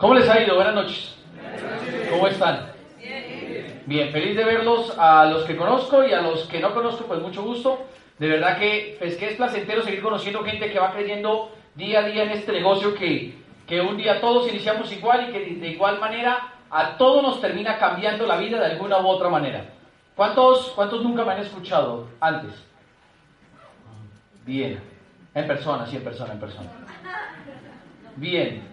[0.00, 0.54] ¿Cómo les ha ido?
[0.54, 1.14] Buenas noches.
[2.08, 2.72] ¿Cómo están?
[3.84, 7.20] Bien, feliz de verlos a los que conozco y a los que no conozco, pues
[7.20, 7.82] mucho gusto.
[8.18, 12.02] De verdad que, pues, que es placentero seguir conociendo gente que va creyendo día a
[12.04, 13.34] día en este negocio que,
[13.66, 17.76] que un día todos iniciamos igual y que de igual manera a todos nos termina
[17.76, 19.66] cambiando la vida de alguna u otra manera.
[20.16, 22.52] ¿Cuántos, cuántos nunca me han escuchado antes?
[24.46, 24.80] Bien,
[25.34, 26.70] en persona, sí, en persona, en persona.
[28.16, 28.70] Bien,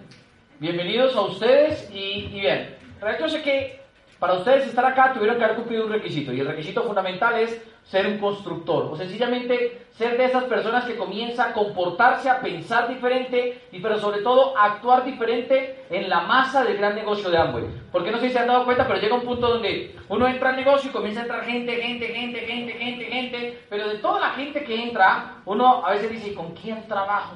[0.59, 2.75] bienvenidos a ustedes y, y bien,
[3.19, 3.79] yo sé que
[4.19, 7.61] para ustedes estar acá tuvieron que haber cumplido un requisito y el requisito fundamental es
[7.83, 12.87] ser un constructor o sencillamente ser de esas personas que comienza a comportarse, a pensar
[12.89, 17.37] diferente y pero sobre todo a actuar diferente en la masa del gran negocio de
[17.37, 17.65] Amway.
[17.91, 20.49] Porque no sé si se han dado cuenta, pero llega un punto donde uno entra
[20.49, 24.19] al negocio y comienza a entrar gente, gente, gente, gente, gente, gente, pero de toda
[24.19, 27.35] la gente que entra, uno a veces dice, ¿con quién trabajo?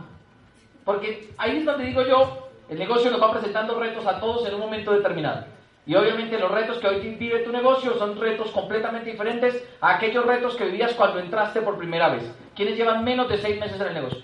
[0.84, 4.56] Porque ahí es donde digo yo, el negocio nos va presentando retos a todos en
[4.56, 5.44] un momento determinado.
[5.86, 10.26] Y obviamente los retos que hoy vive tu negocio son retos completamente diferentes a aquellos
[10.26, 12.32] retos que vivías cuando entraste por primera vez.
[12.56, 14.22] ¿Quiénes llevan menos de seis meses en el negocio?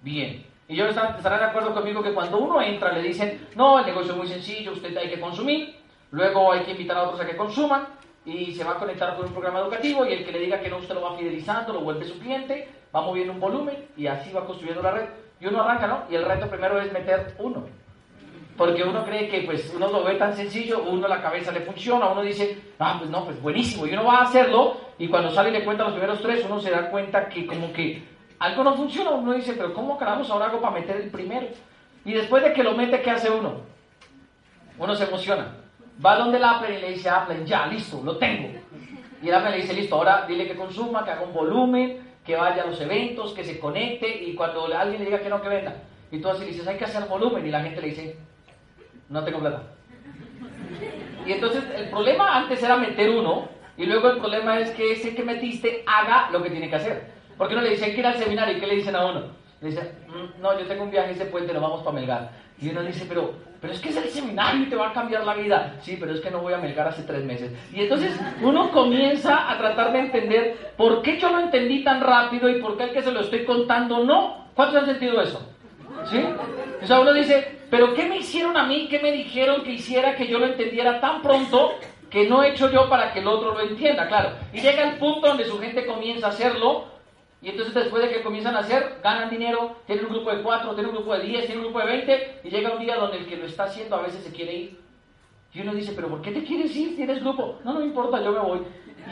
[0.00, 0.46] Bien.
[0.66, 4.12] Y yo estarán de acuerdo conmigo que cuando uno entra le dicen, no, el negocio
[4.12, 5.76] es muy sencillo, usted hay que consumir,
[6.12, 7.86] luego hay que invitar a otros a que consuman
[8.24, 10.70] y se va a conectar con un programa educativo y el que le diga que
[10.70, 14.32] no, usted lo va fidelizando, lo vuelve su cliente, va moviendo un volumen y así
[14.32, 15.25] va construyendo la red.
[15.40, 16.04] Y uno arranca, ¿no?
[16.10, 17.64] Y el reto primero es meter uno.
[18.56, 22.08] Porque uno cree que pues uno lo ve tan sencillo, uno la cabeza le funciona,
[22.08, 25.50] uno dice, ah, pues no, pues buenísimo, y uno va a hacerlo, y cuando sale
[25.50, 28.02] y le cuenta los primeros tres, uno se da cuenta que como que
[28.38, 31.48] algo no funciona, uno dice, pero ¿cómo caramos ahora hago para meter el primero?
[32.04, 33.60] Y después de que lo mete, ¿qué hace uno?
[34.78, 35.54] Uno se emociona.
[36.04, 38.50] Va donde el Apple y le dice, Apple, ya, listo, lo tengo.
[39.22, 42.36] Y el Apple le dice, listo, ahora dile que consuma, que haga un volumen, que
[42.36, 45.48] vaya a los eventos, que se conecte, y cuando alguien le diga que no, que
[45.48, 45.76] venda.
[46.10, 48.16] Y tú así le dices, hay que hacer volumen, y la gente le dice,
[49.08, 49.62] no tengo plata.
[51.24, 55.14] Y entonces el problema antes era meter uno, y luego el problema es que ese
[55.14, 57.12] que metiste haga lo que tiene que hacer.
[57.38, 59.24] Porque uno le dice, que ir al seminario, ¿y qué le dicen a uno?
[59.60, 62.30] Dice, mm, no, yo tengo un viaje ese puente, nos vamos para Melgar.
[62.60, 65.24] Y uno dice, pero, pero es que es el seminario y te va a cambiar
[65.24, 65.76] la vida.
[65.80, 67.52] Sí, pero es que no voy a Melgar hace tres meses.
[67.72, 72.48] Y entonces uno comienza a tratar de entender por qué yo lo entendí tan rápido
[72.50, 74.46] y por qué el que se lo estoy contando no.
[74.54, 75.40] ¿Cuántos han sentido eso?
[76.10, 76.22] ¿Sí?
[76.82, 78.88] O sea, uno dice, pero ¿qué me hicieron a mí?
[78.88, 81.74] ¿Qué me dijeron que hiciera que yo lo entendiera tan pronto
[82.10, 84.06] que no he hecho yo para que el otro lo entienda?
[84.06, 84.30] Claro.
[84.52, 86.95] Y llega el punto donde su gente comienza a hacerlo
[87.42, 90.74] y entonces después de que comienzan a hacer, ganan dinero, tienen un grupo de cuatro,
[90.74, 93.18] tienen un grupo de diez, tienen un grupo de veinte y llega un día donde
[93.18, 94.80] el que lo está haciendo a veces se quiere ir.
[95.52, 96.96] Y uno dice, pero ¿por qué te quieres ir?
[96.96, 97.58] Tienes grupo.
[97.64, 98.60] No, no importa, yo me voy.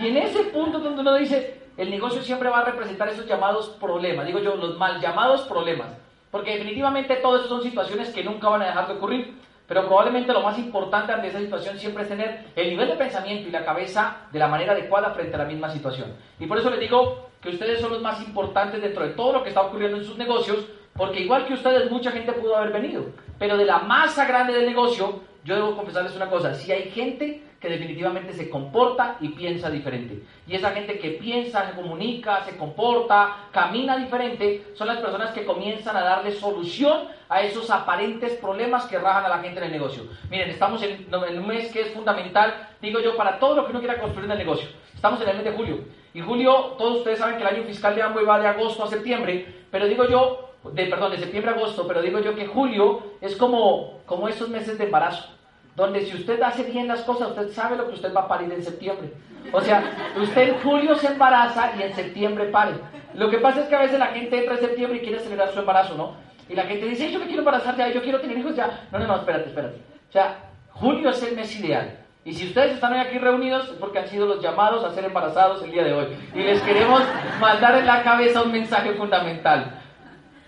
[0.01, 3.71] Y en ese punto donde uno dice, el negocio siempre va a representar esos llamados
[3.81, 5.97] problemas, digo yo, los mal llamados problemas.
[6.31, 9.35] Porque definitivamente todo eso son situaciones que nunca van a dejar de ocurrir.
[9.67, 13.49] Pero probablemente lo más importante ante esa situación siempre es tener el nivel de pensamiento
[13.49, 16.13] y la cabeza de la manera adecuada frente a la misma situación.
[16.39, 19.43] Y por eso les digo que ustedes son los más importantes dentro de todo lo
[19.43, 20.65] que está ocurriendo en sus negocios,
[20.97, 23.05] porque igual que ustedes, mucha gente pudo haber venido.
[23.39, 27.43] Pero de la masa grande del negocio, yo debo confesarles una cosa, si hay gente
[27.61, 30.23] que definitivamente se comporta y piensa diferente.
[30.47, 35.45] Y esa gente que piensa, se comunica, se comporta, camina diferente, son las personas que
[35.45, 39.73] comienzan a darle solución a esos aparentes problemas que rajan a la gente en el
[39.73, 40.05] negocio.
[40.31, 43.81] Miren, estamos en, un mes que es fundamental, digo yo, para todo lo que uno
[43.81, 44.69] quiera construir en el negocio.
[44.95, 46.04] Estamos en el mes de julio.
[46.15, 48.89] Y julio, todos ustedes saben que el año fiscal de Amway va de agosto a
[48.89, 53.03] septiembre, pero digo yo, de, perdón, de septiembre a agosto, pero digo yo que julio
[53.21, 55.35] es como, como esos meses de embarazo
[55.77, 58.53] donde si usted hace bien las cosas, usted sabe lo que usted va a parir
[58.53, 59.13] en septiembre.
[59.53, 62.75] O sea, usted en julio se embaraza y en septiembre pare.
[63.15, 65.53] Lo que pasa es que a veces la gente entra en septiembre y quiere acelerar
[65.53, 66.15] su embarazo, ¿no?
[66.49, 68.87] Y la gente dice, yo me quiero embarazar ya, yo quiero tener hijos ya.
[68.93, 69.77] No, no, no, espérate, espérate.
[70.09, 72.04] O sea, julio es el mes ideal.
[72.25, 75.05] Y si ustedes están hoy aquí reunidos es porque han sido los llamados a ser
[75.05, 76.07] embarazados el día de hoy.
[76.35, 77.03] Y les queremos
[77.39, 79.83] mandar en la cabeza un mensaje fundamental.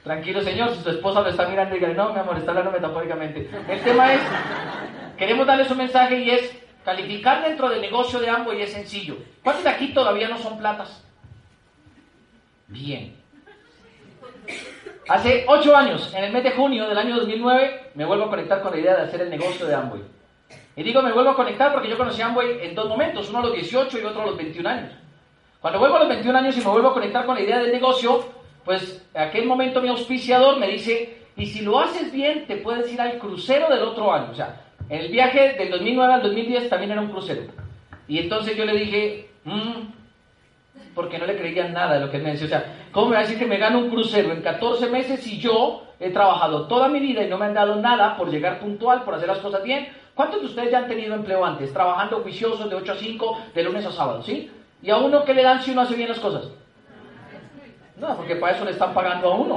[0.02, 2.70] Tranquilo, señor, si su esposa lo está mirando y diga, no, mi amor, está hablando
[2.70, 3.50] metafóricamente.
[3.68, 4.22] El tema es,
[5.18, 9.16] queremos darles un mensaje y es, calificar dentro del negocio de ambos y es sencillo.
[9.42, 11.04] ¿Cuántos de aquí todavía no son platas?
[12.68, 13.14] Bien.
[15.08, 18.62] Hace ocho años, en el mes de junio del año 2009, me vuelvo a conectar
[18.62, 20.15] con la idea de hacer el negocio de Amway.
[20.76, 23.38] Y digo, me vuelvo a conectar porque yo conocí a Amway en dos momentos, uno
[23.38, 24.92] a los 18 y otro a los 21 años.
[25.60, 27.72] Cuando vuelvo a los 21 años y me vuelvo a conectar con la idea del
[27.72, 28.24] negocio,
[28.62, 32.92] pues en aquel momento mi auspiciador me dice, y si lo haces bien, te puedes
[32.92, 34.32] ir al crucero del otro año.
[34.32, 37.42] O sea, el viaje del 2009 al 2010 también era un crucero.
[38.06, 39.82] Y entonces yo le dije, mm,
[40.94, 42.46] porque no le creían nada de lo que él me decía.
[42.46, 45.20] O sea, ¿cómo me va a decir que me gano un crucero en 14 meses
[45.20, 48.60] si yo he trabajado toda mi vida y no me han dado nada por llegar
[48.60, 49.88] puntual, por hacer las cosas bien?
[50.16, 53.62] ¿Cuántos de ustedes ya han tenido empleo antes, trabajando juiciosos de 8 a 5, de
[53.62, 54.50] lunes a sábado, sí?
[54.80, 56.48] ¿Y a uno qué le dan si uno hace bien las cosas?
[57.98, 59.54] No, porque para eso le están pagando a uno.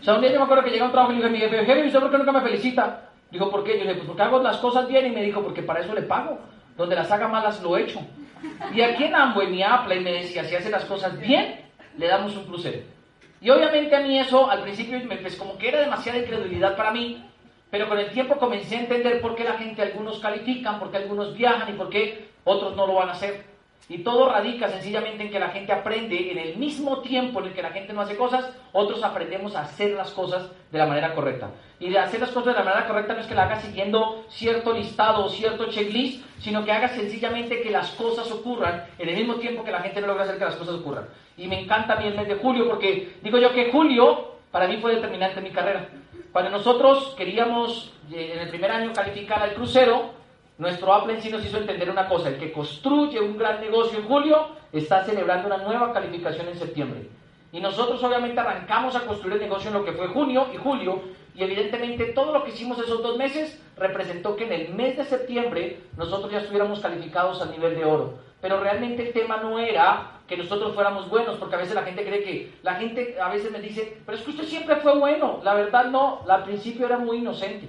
[0.00, 1.38] O sea, un día yo me acuerdo que llega un trabajo y le dije, mi
[1.38, 3.10] jefe, jefe, ¿usted por qué nunca me felicita?
[3.30, 3.78] Dijo, ¿por qué?
[3.78, 5.94] Yo le dije, pues porque hago las cosas bien y me dijo, porque para eso
[5.94, 6.36] le pago.
[6.76, 8.00] Donde las haga malas lo he hecho.
[8.74, 11.60] Y aquí en Amway, mi Apple, me decía, si hace las cosas bien,
[11.96, 12.80] le damos un crucero.
[13.40, 17.24] Y obviamente a mí eso, al principio, pues como que era demasiada incredulidad para mí,
[17.72, 20.98] pero con el tiempo comencé a entender por qué la gente, algunos califican, por qué
[20.98, 23.46] algunos viajan y por qué otros no lo van a hacer.
[23.88, 27.54] Y todo radica sencillamente en que la gente aprende en el mismo tiempo en el
[27.54, 31.14] que la gente no hace cosas, otros aprendemos a hacer las cosas de la manera
[31.14, 31.48] correcta.
[31.80, 34.26] Y de hacer las cosas de la manera correcta no es que la hagas siguiendo
[34.28, 39.16] cierto listado o cierto checklist, sino que hagas sencillamente que las cosas ocurran en el
[39.16, 41.06] mismo tiempo que la gente no logra hacer que las cosas ocurran.
[41.38, 44.94] Y me encanta el mes de julio porque digo yo que julio para mí fue
[44.94, 45.88] determinante en mi carrera.
[46.32, 50.10] Cuando nosotros queríamos eh, en el primer año calificar al crucero,
[50.58, 53.98] nuestro Apple en sí nos hizo entender una cosa, el que construye un gran negocio
[53.98, 57.08] en julio está celebrando una nueva calificación en septiembre.
[57.52, 61.02] Y nosotros obviamente arrancamos a construir el negocio en lo que fue junio y julio,
[61.34, 65.04] y evidentemente todo lo que hicimos esos dos meses representó que en el mes de
[65.04, 68.14] septiembre nosotros ya estuviéramos calificados a nivel de oro.
[68.40, 72.06] Pero realmente el tema no era que nosotros fuéramos buenos, porque a veces la gente
[72.06, 75.40] cree que, la gente a veces me dice, pero es que usted siempre fue bueno.
[75.44, 77.68] La verdad no, al principio era muy inocente.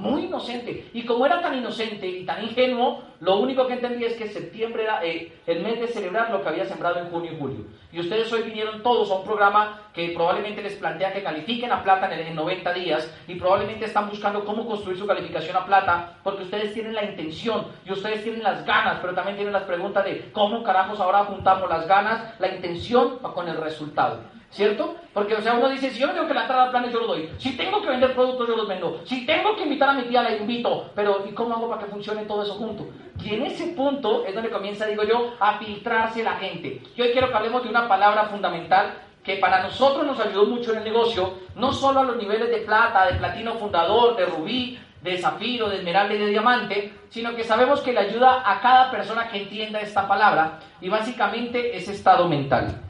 [0.00, 0.88] Muy inocente.
[0.94, 4.84] Y como era tan inocente y tan ingenuo, lo único que entendía es que septiembre
[4.84, 7.66] era eh, el mes de celebrar lo que había sembrado en junio y julio.
[7.92, 11.82] Y ustedes hoy vinieron todos a un programa que probablemente les plantea que califiquen a
[11.82, 16.16] plata en, en 90 días y probablemente están buscando cómo construir su calificación a plata
[16.24, 20.02] porque ustedes tienen la intención y ustedes tienen las ganas, pero también tienen las preguntas
[20.04, 24.39] de cómo carajos ahora juntamos las ganas, la intención con el resultado.
[24.50, 24.96] ¿Cierto?
[25.14, 27.30] Porque, o sea, uno dice, si yo tengo que lanzar al planes, yo lo doy.
[27.38, 29.00] Si tengo que vender productos, yo los vendo.
[29.04, 30.90] Si tengo que invitar a mi tía, la invito.
[30.94, 32.88] Pero, ¿y cómo hago para que funcione todo eso junto?
[33.22, 36.82] Y en ese punto es donde comienza, digo yo, a filtrarse la gente.
[36.96, 40.72] Yo hoy quiero que hablemos de una palabra fundamental que para nosotros nos ayudó mucho
[40.72, 44.78] en el negocio, no solo a los niveles de plata, de platino fundador, de rubí,
[45.02, 48.90] de zafiro, de esmeralda y de diamante, sino que sabemos que le ayuda a cada
[48.90, 52.80] persona que entienda esta palabra y básicamente es estado mental.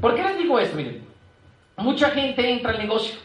[0.00, 0.76] ¿Por qué les digo esto?
[0.76, 1.06] Miren,
[1.76, 3.16] mucha gente entra al negocio.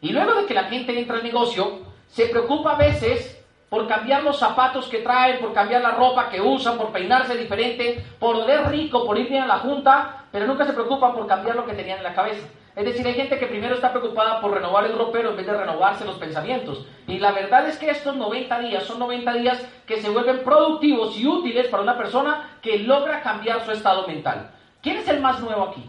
[0.00, 3.38] Y luego de que la gente entra al negocio, se preocupa a veces
[3.68, 8.04] por cambiar los zapatos que traen, por cambiar la ropa que usan, por peinarse diferente,
[8.18, 11.56] por oler rico, por ir bien a la junta, pero nunca se preocupa por cambiar
[11.56, 12.46] lo que tenían en la cabeza.
[12.74, 15.52] Es decir, hay gente que primero está preocupada por renovar el ropero en vez de
[15.52, 16.86] renovarse los pensamientos.
[17.08, 21.18] Y la verdad es que estos 90 días son 90 días que se vuelven productivos
[21.18, 24.52] y útiles para una persona que logra cambiar su estado mental.
[24.82, 25.84] ¿Quién es el más nuevo aquí?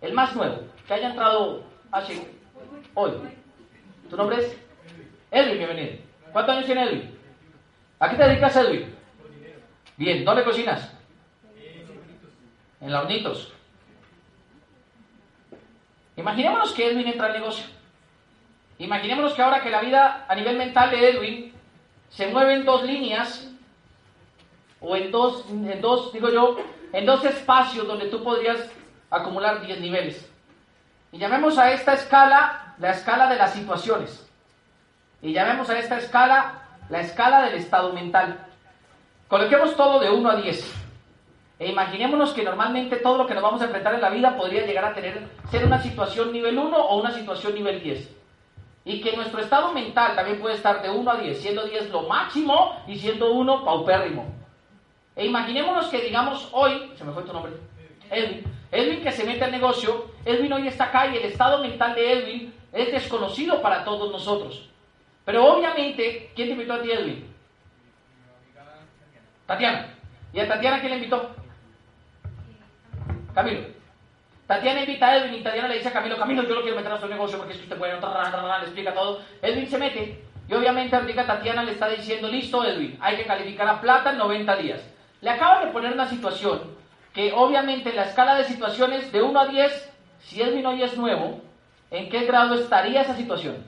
[0.00, 2.22] El más nuevo que haya entrado así
[2.94, 3.12] hoy.
[4.08, 4.56] ¿Tu nombre es?
[5.30, 5.98] Edwin, bienvenido.
[6.32, 7.18] ¿Cuántos años tiene Edwin?
[7.98, 8.94] ¿A qué te dedicas, Edwin?
[9.96, 10.92] Bien, ¿dónde cocinas?
[12.80, 13.52] En la Hornitos.
[16.16, 17.66] Imaginémonos que Edwin entra al negocio.
[18.78, 21.52] Imaginémonos que ahora que la vida a nivel mental de Edwin
[22.08, 23.50] se mueve en dos líneas,
[24.80, 26.56] o en dos, en dos, digo yo,
[26.92, 28.70] en dos espacios donde tú podrías
[29.10, 30.30] acumular 10 niveles.
[31.12, 34.26] Y llamemos a esta escala la escala de las situaciones.
[35.22, 38.46] Y llamemos a esta escala la escala del estado mental.
[39.28, 40.74] Coloquemos todo de 1 a 10.
[41.58, 44.64] E imaginémonos que normalmente todo lo que nos vamos a enfrentar en la vida podría
[44.64, 48.16] llegar a tener, ser una situación nivel 1 o una situación nivel 10.
[48.86, 52.02] Y que nuestro estado mental también puede estar de 1 a 10, siendo 10 lo
[52.08, 54.39] máximo y siendo 1 paupérrimo.
[55.20, 57.52] E imaginémonos que digamos hoy, se me fue tu nombre,
[58.10, 61.94] Edwin, Edwin que se mete al negocio, Edwin hoy está acá y el estado mental
[61.94, 64.70] de Edwin es desconocido para todos nosotros.
[65.26, 67.34] Pero obviamente, ¿quién te invitó a ti, Edwin?
[69.44, 69.94] Tatiana.
[70.32, 71.34] ¿Y a Tatiana quién le invitó?
[73.34, 73.60] Camilo.
[74.46, 76.92] Tatiana invita a Edwin y Tatiana le dice a Camilo, Camilo, yo lo quiero meter
[76.92, 79.20] a su negocio porque es que usted puede, le explica todo.
[79.42, 83.68] Edwin se mete y obviamente ahorita Tatiana le está diciendo, listo Edwin, hay que calificar
[83.68, 84.80] a plata en 90 días.
[85.20, 86.62] Le acaba de poner una situación
[87.12, 90.96] que obviamente en la escala de situaciones de 1 a 10, si Edwin hoy es
[90.96, 91.40] nuevo,
[91.90, 93.64] ¿en qué grado estaría esa situación?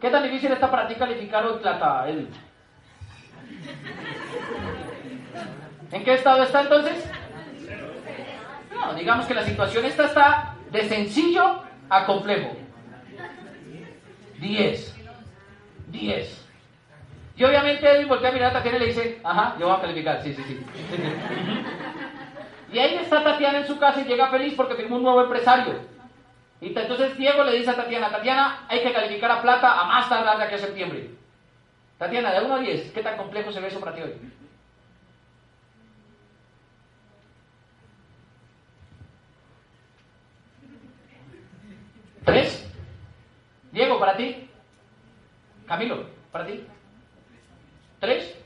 [0.00, 2.28] ¿Qué tan difícil está para ti calificar hoy plata, Edwin?
[5.90, 7.08] ¿En qué estado está entonces?
[8.96, 12.56] Digamos que la situación esta está de sencillo a complejo.
[14.38, 14.94] 10.
[15.88, 16.45] 10.
[17.36, 19.80] Y obviamente Edwin voltea a mirar a Tatiana y le dice, ajá, yo voy a
[19.80, 20.66] calificar, sí, sí, sí.
[22.72, 25.74] y ahí está Tatiana en su casa y llega feliz porque firmó un nuevo empresario.
[26.62, 30.08] Y entonces Diego le dice a Tatiana, Tatiana, hay que calificar a plata a más
[30.08, 31.10] tardar de aquí a septiembre.
[31.98, 34.14] Tatiana, de 1 a 10, ¿qué tan complejo se ve eso para ti hoy?
[42.24, 42.66] ¿Tres?
[43.72, 44.48] Diego, para ti.
[45.66, 46.66] Camilo, para ti.
[48.00, 48.36] ¿Tres?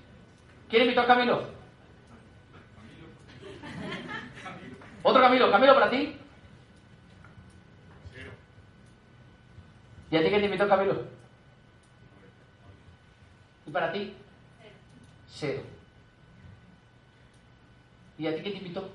[0.68, 1.48] ¿Quién invitó a Camilo?
[5.02, 5.50] Otro Camilo.
[5.50, 6.16] Camilo, para ti.
[10.10, 11.04] ¿Y a ti quién te invitó Camilo?
[13.66, 14.14] ¿Y para ti?
[15.28, 15.62] Cero.
[18.18, 18.90] ¿Y a ti quién te invitó?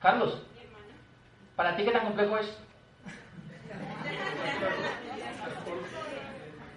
[0.00, 0.42] Carlos.
[1.56, 2.56] ¿Para ti qué tan complejo es?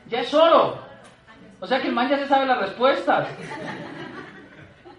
[0.08, 0.91] Ya es solo.
[1.62, 3.28] O sea que el man ya se sabe las respuestas.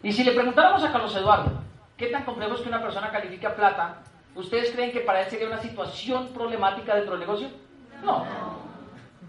[0.02, 1.50] Y si le preguntáramos a Carlos Eduardo,
[1.96, 3.96] ¿qué tan complejo es que una persona califique a plata?
[4.36, 7.48] ¿Ustedes creen que para él sería una situación problemática dentro del negocio?
[8.04, 8.24] No.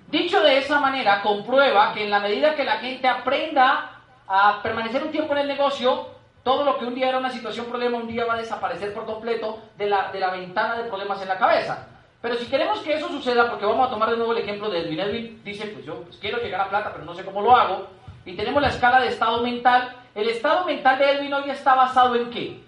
[0.09, 5.03] Dicho de esa manera, comprueba que en la medida que la gente aprenda a permanecer
[5.03, 6.09] un tiempo en el negocio,
[6.43, 9.05] todo lo que un día era una situación problema, un día va a desaparecer por
[9.05, 11.87] completo de la, de la ventana de problemas en la cabeza.
[12.23, 14.79] Pero si queremos que eso suceda, porque vamos a tomar de nuevo el ejemplo de
[14.79, 17.53] Edwin, Edwin dice, pues yo pues quiero llegar a plata, pero no sé cómo lo
[17.53, 17.89] hago,
[18.23, 19.93] y tenemos la escala de estado mental.
[20.15, 22.63] ¿El estado mental de Edwin hoy está basado en qué?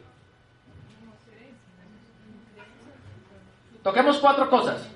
[3.82, 4.90] Toquemos cuatro cosas.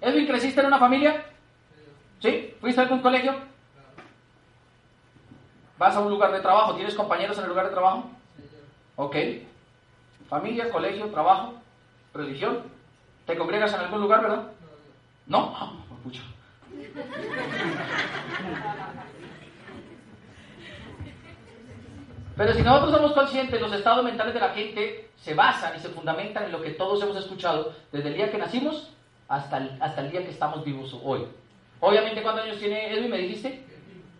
[0.00, 1.24] Edwin, ¿creciste en una familia?
[2.18, 2.56] ¿Sí?
[2.60, 3.36] ¿Fuiste a algún colegio?
[5.78, 6.74] ¿Vas a un lugar de trabajo?
[6.74, 8.10] ¿Tienes compañeros en el lugar de trabajo?
[8.96, 9.14] Ok.
[10.28, 11.54] Familia, colegio, trabajo,
[12.12, 12.81] religión.
[13.26, 14.48] ¿Te congregas en algún lugar, verdad?
[15.26, 15.54] No.
[15.56, 15.72] Ah,
[22.36, 25.90] Pero si nosotros somos conscientes, los estados mentales de la gente se basan y se
[25.90, 28.90] fundamentan en lo que todos hemos escuchado desde el día que nacimos
[29.28, 31.26] hasta el, hasta el día que estamos vivos hoy.
[31.80, 33.10] Obviamente, ¿cuántos años tiene Edwin?
[33.10, 33.64] ¿Me dijiste?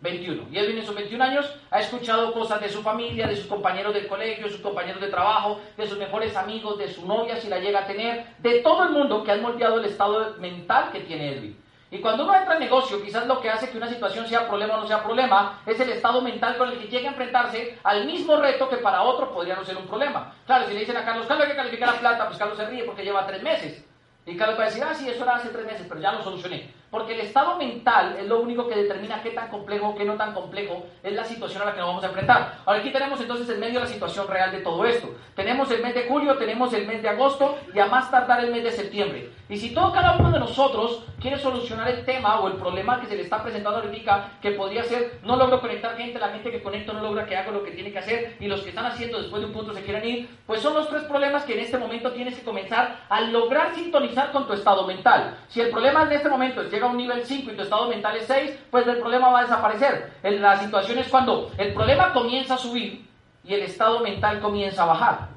[0.03, 0.49] 21.
[0.51, 3.95] Y Edwin en sus 21 años ha escuchado cosas de su familia, de sus compañeros
[3.95, 7.49] del colegio, de sus compañeros de trabajo, de sus mejores amigos, de su novia si
[7.49, 11.01] la llega a tener, de todo el mundo que han moldeado el estado mental que
[11.01, 11.63] tiene Edwin.
[11.93, 14.77] Y cuando uno entra en negocio, quizás lo que hace que una situación sea problema
[14.77, 18.07] o no sea problema es el estado mental con el que llega a enfrentarse al
[18.07, 20.35] mismo reto que para otro podría no ser un problema.
[20.47, 22.65] Claro, si le dicen a Carlos, Carlos hay que calificar la plata, pues Carlos se
[22.65, 23.85] ríe porque lleva tres meses.
[24.25, 26.23] Y Carlos va a decir, ah, sí, eso era hace tres meses, pero ya lo
[26.23, 26.73] solucioné.
[26.93, 30.17] Porque el estado mental es lo único que determina qué tan complejo o qué no
[30.17, 32.59] tan complejo es la situación a la que nos vamos a enfrentar.
[32.67, 35.09] Ahora aquí tenemos entonces en medio la situación real de todo esto.
[35.35, 38.53] Tenemos el mes de julio, tenemos el mes de agosto y a más tardar el
[38.53, 39.31] mes de septiembre.
[39.49, 43.07] Y si todo cada uno de nosotros quiere solucionar el tema o el problema que
[43.07, 46.63] se le está presentando ahorita, que podría ser, no logro conectar gente, la gente que
[46.63, 49.19] conecto no logra que haga lo que tiene que hacer y los que están haciendo
[49.19, 51.79] después de un punto se quieren ir, pues son los tres problemas que en este
[51.79, 55.39] momento tienes que comenzar a lograr sintonizar con tu estado mental.
[55.49, 58.17] Si el problema en este momento es a un nivel 5 y tu estado mental
[58.17, 60.13] es 6, pues el problema va a desaparecer.
[60.23, 63.07] La situación es cuando el problema comienza a subir
[63.45, 65.29] y el estado mental comienza a bajar.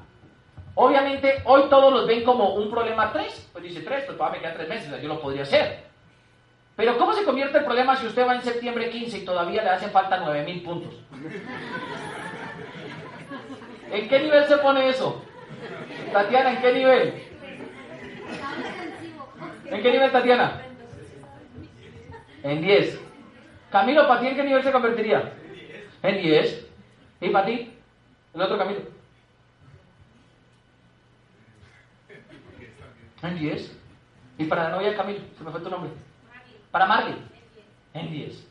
[0.74, 3.50] Obviamente, hoy todos los ven como un problema 3.
[3.52, 5.86] Pues dice 3, pues todavía me quedan 3 meses, yo lo podría hacer.
[6.76, 9.70] Pero ¿cómo se convierte el problema si usted va en septiembre 15 y todavía le
[9.70, 10.94] hacen falta 9000 puntos?
[13.90, 15.22] ¿En qué nivel se pone eso?
[16.12, 17.22] Tatiana, ¿en qué nivel?
[19.64, 20.65] ¿En qué nivel, Tatiana?
[22.42, 23.00] En 10.
[23.70, 25.32] Camilo, ¿para ti en qué nivel se convertiría?
[26.02, 26.66] En 10.
[27.20, 27.72] ¿Y para ti?
[28.34, 28.80] El otro Camilo.
[33.22, 33.78] En 10.
[34.38, 35.20] ¿Y para la novia Camilo?
[35.36, 35.90] Se me fue tu nombre.
[36.70, 37.16] Para Marley.
[37.94, 38.46] En 10.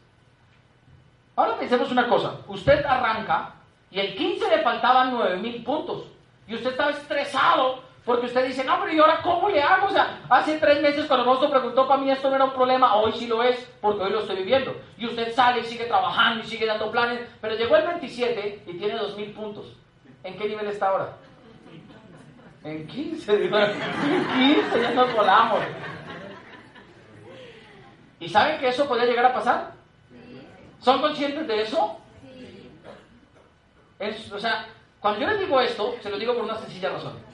[1.35, 2.39] Ahora pensemos una cosa.
[2.47, 3.53] Usted arranca
[3.91, 6.07] y el 15 le faltaban 9000 puntos.
[6.47, 9.87] Y usted estaba estresado porque usted dice, no, pero ¿y ahora cómo le hago?
[9.87, 12.95] O sea, hace tres meses cuando Rosto preguntó para mí esto no era un problema,
[12.95, 14.75] hoy sí lo es, porque hoy lo estoy viviendo.
[14.95, 18.73] Y usted sale y sigue trabajando y sigue dando planes, pero llegó el 27 y
[18.77, 19.75] tiene 2.000 puntos.
[20.23, 21.13] ¿En qué nivel está ahora?
[22.63, 25.59] En 15, digo, en 15 ya nos volamos.
[28.19, 29.71] ¿Y saben que eso podría llegar a pasar?
[30.79, 31.97] ¿Son conscientes de eso?
[34.31, 34.67] o sea,
[34.99, 37.24] cuando yo les digo esto, se lo digo por una sencilla razón.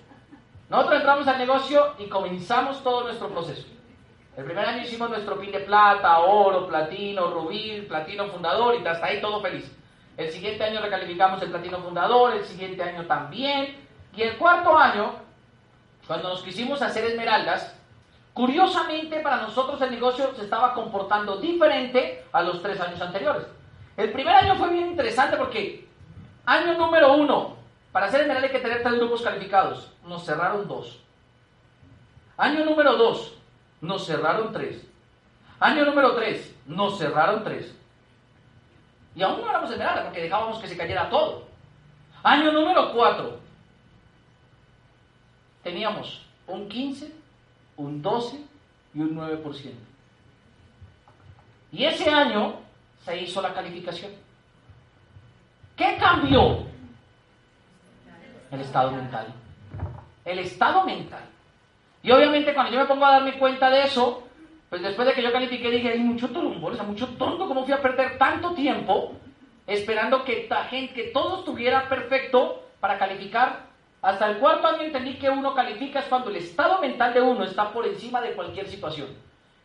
[0.72, 3.68] Nosotros entramos al negocio y comenzamos todo nuestro proceso.
[4.38, 9.06] El primer año hicimos nuestro pin de plata, oro, platino, rubí, platino fundador y hasta
[9.06, 9.70] ahí todo feliz.
[10.16, 13.86] El siguiente año recalificamos el platino fundador, el siguiente año también.
[14.16, 15.12] Y el cuarto año,
[16.08, 17.76] cuando nos quisimos hacer esmeraldas,
[18.34, 23.46] Curiosamente, para nosotros el negocio se estaba comportando diferente a los tres años anteriores.
[23.98, 25.86] El primer año fue bien interesante porque
[26.46, 27.58] año número uno,
[27.92, 29.92] para hacer general hay que tener tres grupos calificados.
[30.08, 31.00] Nos cerraron dos.
[32.38, 33.34] Año número dos,
[33.82, 34.86] nos cerraron tres.
[35.60, 37.76] Año número tres, nos cerraron tres.
[39.16, 41.46] Y aún no éramos esmeralda porque dejábamos que se cayera todo.
[42.24, 43.40] Año número cuatro,
[45.64, 47.12] teníamos un 15,
[47.78, 48.40] un 12
[48.94, 49.72] y un 9%.
[51.72, 52.56] Y ese año
[53.04, 54.12] se hizo la calificación.
[55.76, 56.71] ¿Qué cambió?
[58.52, 59.28] El estado mental.
[60.26, 61.24] El estado mental.
[62.04, 64.28] Y obviamente cuando yo me pongo a darme cuenta de eso,
[64.70, 67.74] pues después de que yo califiqué dije, hay mucho turumbol, o mucho tonto, ¿cómo fui
[67.74, 69.14] a perder tanto tiempo
[69.68, 73.72] esperando que, gente, que todo estuviera perfecto para calificar?
[74.02, 77.44] Hasta el cuarto año entendí que uno califica es cuando el estado mental de uno
[77.44, 79.10] está por encima de cualquier situación.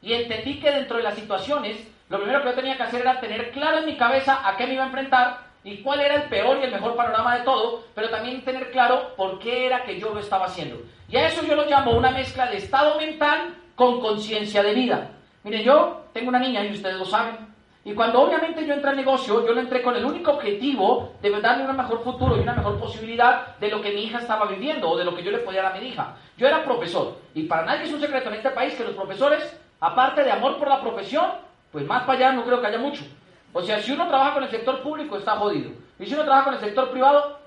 [0.02, 1.78] Y entendí que dentro de las situaciones,
[2.11, 4.66] lo primero que yo tenía que hacer era tener claro en mi cabeza a qué
[4.66, 7.82] me iba a enfrentar y cuál era el peor y el mejor panorama de todo,
[7.92, 10.80] pero también tener claro por qué era que yo lo estaba haciendo.
[11.08, 15.11] Y a eso yo lo llamo una mezcla de estado mental con conciencia de vida.
[15.42, 17.35] Miren, yo tengo una niña y ustedes lo saben.
[17.85, 21.30] Y cuando obviamente yo entré al negocio, yo lo entré con el único objetivo de
[21.40, 24.88] darle un mejor futuro y una mejor posibilidad de lo que mi hija estaba viviendo
[24.88, 26.14] o de lo que yo le podía dar a mi hija.
[26.37, 29.58] Yo era profesor y para nadie es un secreto en este país que los profesores,
[29.80, 31.26] aparte de amor por la profesión,
[31.73, 33.02] pues más para allá no creo que haya mucho.
[33.59, 35.71] O sea, si uno trabaja con el sector público, está jodido.
[35.99, 37.39] Y si uno trabaja con el sector privado,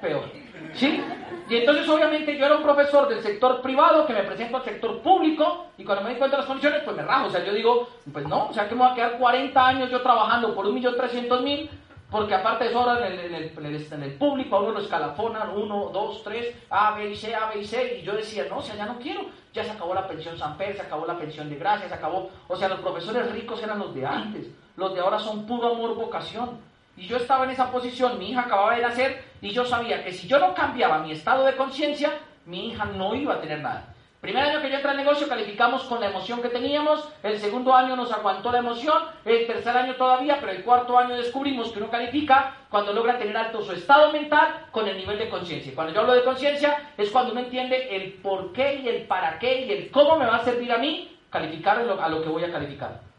[0.00, 0.24] peor.
[0.72, 1.04] ¿Sí?
[1.50, 5.02] Y entonces, obviamente, yo era un profesor del sector privado que me presento al sector
[5.02, 7.26] público y cuando me di cuenta de las condiciones, pues me rajo.
[7.26, 9.90] O sea, yo digo, pues no, o sea, que me voy a quedar 40 años
[9.90, 11.68] yo trabajando por 1.300.000
[12.10, 13.34] porque aparte de eso ahora en el, en,
[13.66, 17.34] el, en el, público a uno lo escalafonan, uno, dos, tres, A, B y C,
[17.34, 19.70] A, B y C, y yo decía, no, o sea, ya no quiero, ya se
[19.70, 22.80] acabó la pensión Samper, se acabó la pensión de gracia, se acabó, o sea, los
[22.80, 24.48] profesores ricos eran los de antes,
[24.80, 26.58] los de ahora son puro amor, vocación.
[26.96, 30.10] Y yo estaba en esa posición, mi hija acababa de nacer, y yo sabía que
[30.10, 33.94] si yo no cambiaba mi estado de conciencia, mi hija no iba a tener nada.
[34.22, 37.74] Primer año que yo entré al negocio calificamos con la emoción que teníamos, el segundo
[37.74, 41.78] año nos aguantó la emoción, el tercer año todavía, pero el cuarto año descubrimos que
[41.78, 45.72] uno califica cuando logra tener alto su estado mental con el nivel de conciencia.
[45.74, 49.38] Cuando yo hablo de conciencia es cuando uno entiende el por qué y el para
[49.38, 52.44] qué y el cómo me va a servir a mí calificar a lo que voy
[52.44, 53.09] a calificar.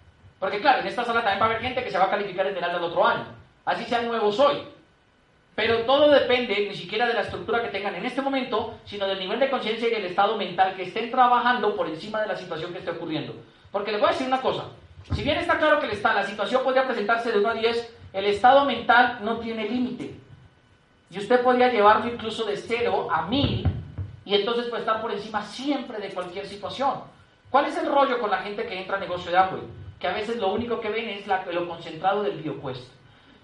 [0.42, 2.48] Porque claro, en esta sala también va a haber gente que se va a calificar
[2.48, 3.26] en el otro año.
[3.64, 4.64] Así sea nuevo soy.
[5.54, 9.20] Pero todo depende ni siquiera de la estructura que tengan en este momento, sino del
[9.20, 12.74] nivel de conciencia y del estado mental que estén trabajando por encima de la situación
[12.74, 13.36] que esté ocurriendo.
[13.72, 14.64] Porque les voy a decir una cosa.
[15.14, 18.66] Si bien está claro que la situación podría presentarse de 1 a 10, el estado
[18.66, 20.16] mental no tiene límite.
[21.12, 23.68] Y usted podría llevarlo incluso de 0 a 1000
[24.26, 26.96] y entonces puede estar por encima siempre de cualquier situación.
[27.52, 29.62] ¿Cuál es el rollo con la gente que entra a negocio de Apple?
[30.02, 32.92] Que a veces lo único que ven es lo concentrado del biopuesto.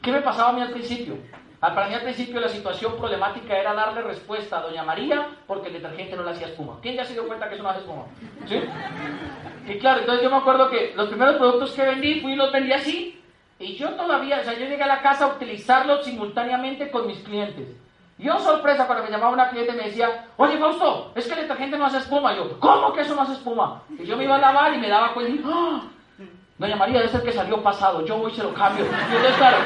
[0.01, 1.17] ¿Qué me pasaba a mí al principio?
[1.61, 5.67] Ah, para mí al principio la situación problemática era darle respuesta a Doña María porque
[5.67, 6.79] el detergente no le hacía espuma.
[6.81, 8.03] ¿Quién ya se dio cuenta que eso no hace espuma?
[8.47, 8.61] ¿Sí?
[9.67, 12.51] Y claro, entonces yo me acuerdo que los primeros productos que vendí, fui y los
[12.51, 13.21] vendí así.
[13.59, 17.19] Y yo todavía, o sea, yo llegué a la casa a utilizarlos simultáneamente con mis
[17.19, 17.67] clientes.
[18.19, 21.41] Yo sorpresa cuando me llamaba una cliente y me decía, oye Fausto, es que el
[21.41, 22.35] detergente no hace espuma.
[22.35, 23.83] yo, ¿cómo que eso no hace espuma?
[23.97, 25.81] Y yo me iba a lavar y me daba cuenta, ¡Ah!
[26.57, 28.83] Doña María, es el que salió pasado, yo voy y se lo cambio.
[28.85, 29.57] Y entonces, claro,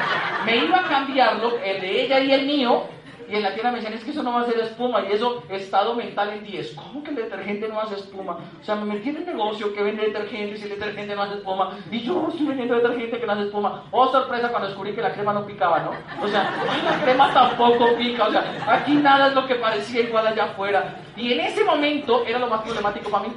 [0.44, 2.82] me iba a cambiarlo, el de ella y el mío,
[3.30, 5.12] y en la tienda me decían, es que eso no va a hacer espuma, y
[5.12, 6.74] eso, estado mental en 10.
[6.74, 8.36] ¿Cómo que el detergente no hace espuma?
[8.60, 11.36] O sea, me metí en el negocio que vende detergente y el detergente no hace
[11.36, 13.84] espuma, y yo estoy vendiendo detergente que no hace espuma.
[13.90, 15.92] Oh, sorpresa cuando descubrí que la crema no picaba, ¿no?
[16.22, 16.50] O sea,
[16.84, 20.96] la crema tampoco pica, o sea, aquí nada es lo que parecía igual allá afuera.
[21.16, 23.34] Y en ese momento era lo más problemático para mí.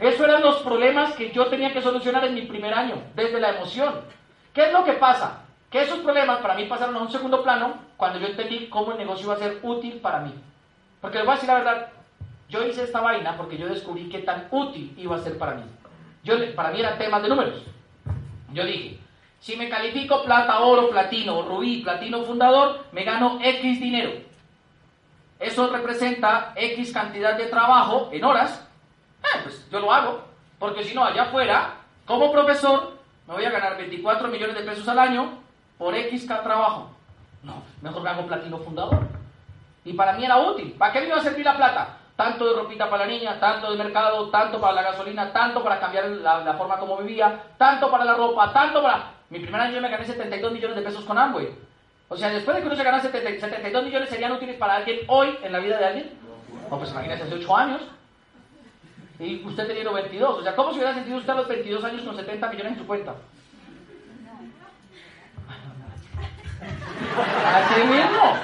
[0.00, 3.50] Esos eran los problemas que yo tenía que solucionar en mi primer año, desde la
[3.50, 4.00] emoción.
[4.52, 5.44] ¿Qué es lo que pasa?
[5.70, 8.98] Que esos problemas para mí pasaron a un segundo plano cuando yo entendí cómo el
[8.98, 10.34] negocio iba a ser útil para mí.
[11.00, 11.88] Porque les voy a decir la verdad,
[12.48, 15.64] yo hice esta vaina porque yo descubrí qué tan útil iba a ser para mí.
[16.22, 17.64] Yo, para mí eran temas de números.
[18.52, 18.98] Yo dije,
[19.40, 24.12] si me califico plata, oro, platino, rubí, platino fundador, me gano X dinero.
[25.40, 28.68] Eso representa X cantidad de trabajo en horas
[29.34, 30.22] eh, pues yo lo hago,
[30.58, 31.74] porque si no, allá afuera,
[32.06, 35.38] como profesor, me voy a ganar 24 millones de pesos al año
[35.78, 36.90] por X trabajo.
[37.42, 39.00] No, mejor me hago platino fundador.
[39.84, 40.72] Y para mí era útil.
[40.78, 41.98] ¿Para qué me iba a servir la plata?
[42.14, 45.80] Tanto de ropita para la niña, tanto de mercado, tanto para la gasolina, tanto para
[45.80, 49.10] cambiar la, forma como vivía, tanto para la ropa, tanto para...
[49.30, 51.48] Mi primer año yo me gané 72 millones de pesos con Amway.
[52.08, 55.38] O sea, después de que uno se gana 72 millones, ¿serían útiles para alguien hoy
[55.42, 56.18] en la vida de alguien?
[56.70, 57.80] No, pues imagínese, hace 8 años.
[59.18, 60.38] Y usted tenía 22.
[60.38, 62.78] O sea, ¿cómo se hubiera sentido usted a los 22 años con 70 millones en
[62.78, 63.14] su cuenta?
[67.44, 68.34] Así mismo,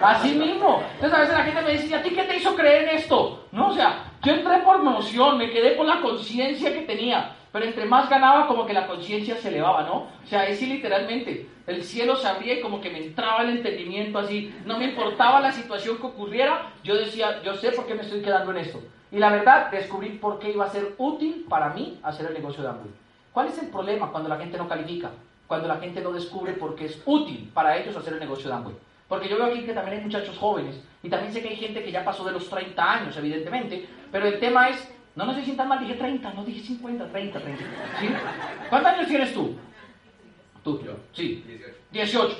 [0.00, 0.82] así mismo.
[0.94, 2.96] Entonces a veces la gente me dice, ¿y a ti qué te hizo creer en
[2.96, 3.46] esto?
[3.52, 7.34] No, o sea, yo entré por emoción, me quedé por la conciencia que tenía.
[7.56, 10.08] Pero entre más ganaba, como que la conciencia se elevaba, ¿no?
[10.22, 14.18] O sea, es literalmente, el cielo se abría y como que me entraba el entendimiento
[14.18, 14.54] así.
[14.66, 18.20] No me importaba la situación que ocurriera, yo decía, yo sé por qué me estoy
[18.20, 18.82] quedando en esto.
[19.10, 22.62] Y la verdad, descubrí por qué iba a ser útil para mí hacer el negocio
[22.62, 22.90] de Amway.
[23.32, 25.12] ¿Cuál es el problema cuando la gente no califica?
[25.46, 28.54] Cuando la gente no descubre por qué es útil para ellos hacer el negocio de
[28.54, 28.76] Amway.
[29.08, 31.82] Porque yo veo aquí que también hay muchachos jóvenes y también sé que hay gente
[31.82, 35.44] que ya pasó de los 30 años, evidentemente, pero el tema es, no nos se
[35.44, 37.64] sientan mal, dije 30, no dije 50, 30, 30.
[37.98, 38.08] ¿sí?
[38.68, 39.56] ¿Cuántos años tienes tú?
[40.62, 40.92] Tú, yo.
[41.12, 41.42] Sí.
[41.90, 42.36] 18.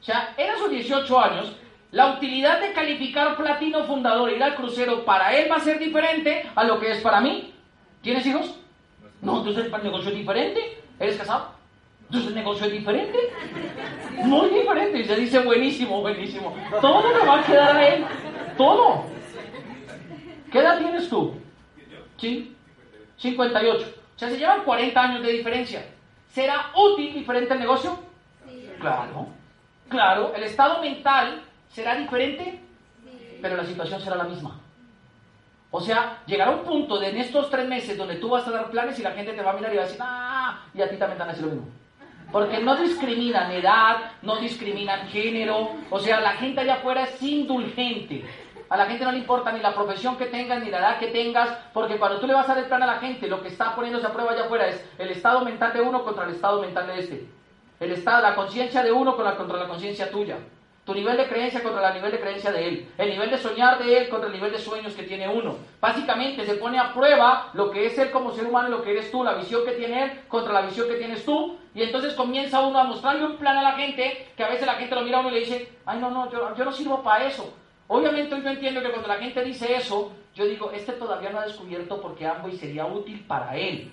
[0.00, 1.56] O sea, en esos 18 años,
[1.92, 5.78] la utilidad de calificar platino fundador e ir al crucero para él va a ser
[5.78, 7.54] diferente a lo que es para mí.
[8.02, 8.54] ¿Tienes hijos?
[9.22, 10.82] No, entonces el negocio es diferente.
[10.98, 11.52] ¿Eres casado?
[12.02, 13.18] Entonces el negocio es diferente.
[14.24, 15.00] Muy diferente.
[15.00, 16.54] Y se dice buenísimo, buenísimo.
[16.82, 18.04] Todo le va a quedar a él.
[18.58, 19.04] Todo.
[20.52, 21.40] ¿Qué edad tienes tú?
[22.20, 22.54] ¿Sí?
[23.18, 23.94] 58.
[24.16, 25.84] O sea, se llevan 40 años de diferencia.
[26.32, 27.98] ¿Será útil diferente el negocio?
[28.78, 29.28] Claro.
[29.88, 30.34] Claro.
[30.34, 32.60] ¿El estado mental será diferente?
[33.40, 34.60] Pero la situación será la misma.
[35.72, 38.70] O sea, llegará un punto de en estos tres meses donde tú vas a dar
[38.70, 40.90] planes y la gente te va a mirar y va a decir, ah, y a
[40.90, 41.68] ti también te van a decir lo mismo.
[42.32, 45.70] Porque no discriminan edad, no discriminan género.
[45.90, 48.24] O sea, la gente allá afuera es indulgente.
[48.70, 51.08] A la gente no le importa ni la profesión que tengas, ni la edad que
[51.08, 53.48] tengas, porque cuando tú le vas a dar el plan a la gente, lo que
[53.48, 56.60] está poniéndose a prueba allá afuera es el estado mental de uno contra el estado
[56.60, 57.26] mental de este.
[57.80, 60.38] El estado, la conciencia de uno contra la conciencia tuya.
[60.84, 62.88] Tu nivel de creencia contra el nivel de creencia de él.
[62.96, 65.56] El nivel de soñar de él contra el nivel de sueños que tiene uno.
[65.80, 68.92] Básicamente se pone a prueba lo que es él como ser humano y lo que
[68.92, 71.56] eres tú, la visión que tiene él contra la visión que tienes tú.
[71.74, 74.74] Y entonces comienza uno a mostrarle un plan a la gente que a veces la
[74.74, 77.02] gente lo mira a uno y le dice, ay no, no, yo, yo no sirvo
[77.02, 77.52] para eso.
[77.92, 81.44] Obviamente yo entiendo que cuando la gente dice eso, yo digo, este todavía no ha
[81.44, 83.90] descubierto porque y sería útil para él.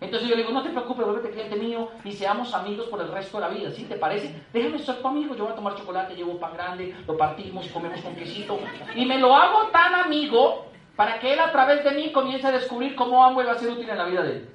[0.00, 3.08] Entonces yo le digo, no te preocupes, vuélvete cliente mío y seamos amigos por el
[3.08, 3.72] resto de la vida.
[3.72, 4.40] ¿Sí te parece?
[4.52, 8.00] Déjame ser tu amigo, yo voy a tomar chocolate, llevo pan grande, lo partimos, comemos
[8.02, 8.56] con quesito.
[8.94, 12.52] Y me lo hago tan amigo para que él a través de mí comience a
[12.52, 14.48] descubrir cómo Amway va a ser útil en la vida de él.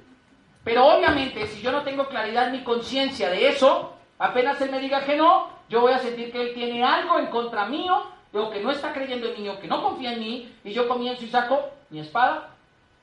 [0.64, 5.04] Pero obviamente, si yo no tengo claridad ni conciencia de eso, apenas él me diga
[5.04, 8.60] que no, yo voy a sentir que él tiene algo en contra mío, o que
[8.60, 11.28] no está creyendo en mí, o que no confía en mí, y yo comienzo y
[11.28, 12.50] saco mi espada,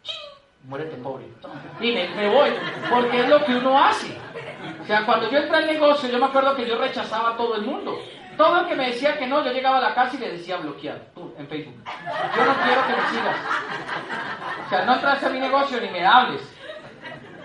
[0.03, 0.37] ¡ching!
[0.63, 1.25] muérete pobre.
[1.79, 2.49] Y me, voy,
[2.89, 4.17] porque es lo que uno hace.
[4.81, 7.55] O sea, cuando yo entré al negocio, yo me acuerdo que yo rechazaba a todo
[7.55, 7.97] el mundo.
[8.35, 10.57] Todo el que me decía que no, yo llegaba a la casa y le decía
[10.57, 11.73] bloquear, tú, en Facebook.
[11.83, 13.37] Yo no quiero que me sigas.
[14.65, 16.56] O sea, no entras a mi negocio ni me hables.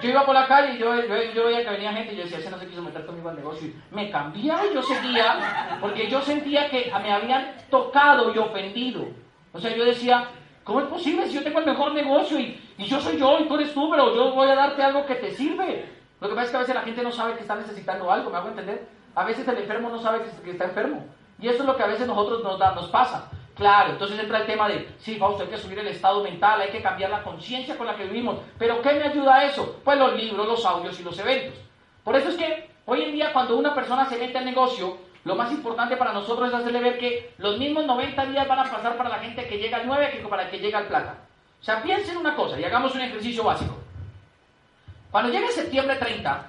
[0.03, 0.95] Yo iba por la calle y yo,
[1.35, 3.37] yo, veía que venía gente y yo decía, ese no se quiso meter conmigo al
[3.37, 3.69] negocio.
[3.69, 9.07] Y me cambiaba y yo seguía porque yo sentía que me habían tocado y ofendido.
[9.53, 10.29] O sea, yo decía,
[10.65, 13.55] ¿Cómo es posible si yo tengo el mejor negocio y, yo soy yo y tú
[13.55, 15.89] eres tú, pero yo voy a darte algo que te sirve?
[16.21, 18.31] Lo que pasa es que a veces la gente no sabe que está necesitando algo,
[18.31, 18.87] ¿me hago entender?
[19.15, 21.05] A veces el enfermo no sabe que, está enfermo.
[21.41, 23.29] Y eso es lo que a veces nosotros nos pasa.
[23.55, 26.71] Claro, entonces entra el tema de, sí, Fausto, hay que subir el estado mental, hay
[26.71, 28.39] que cambiar la conciencia con la que vivimos.
[28.59, 29.81] Pero ¿qué me ayuda a eso?
[29.85, 31.59] Pues los libros, los audios y los eventos.
[32.03, 35.37] Por eso es que hoy en día cuando una persona se mete al negocio, lo
[35.37, 38.97] más importante para nosotros es hacerle ver que los mismos 90 días van a pasar
[38.97, 41.19] para la gente que llega al 9 que para el que llega al plata.
[41.61, 43.77] O sea, piensen una cosa y hagamos un ejercicio básico.
[45.11, 46.47] Cuando llegue septiembre 30,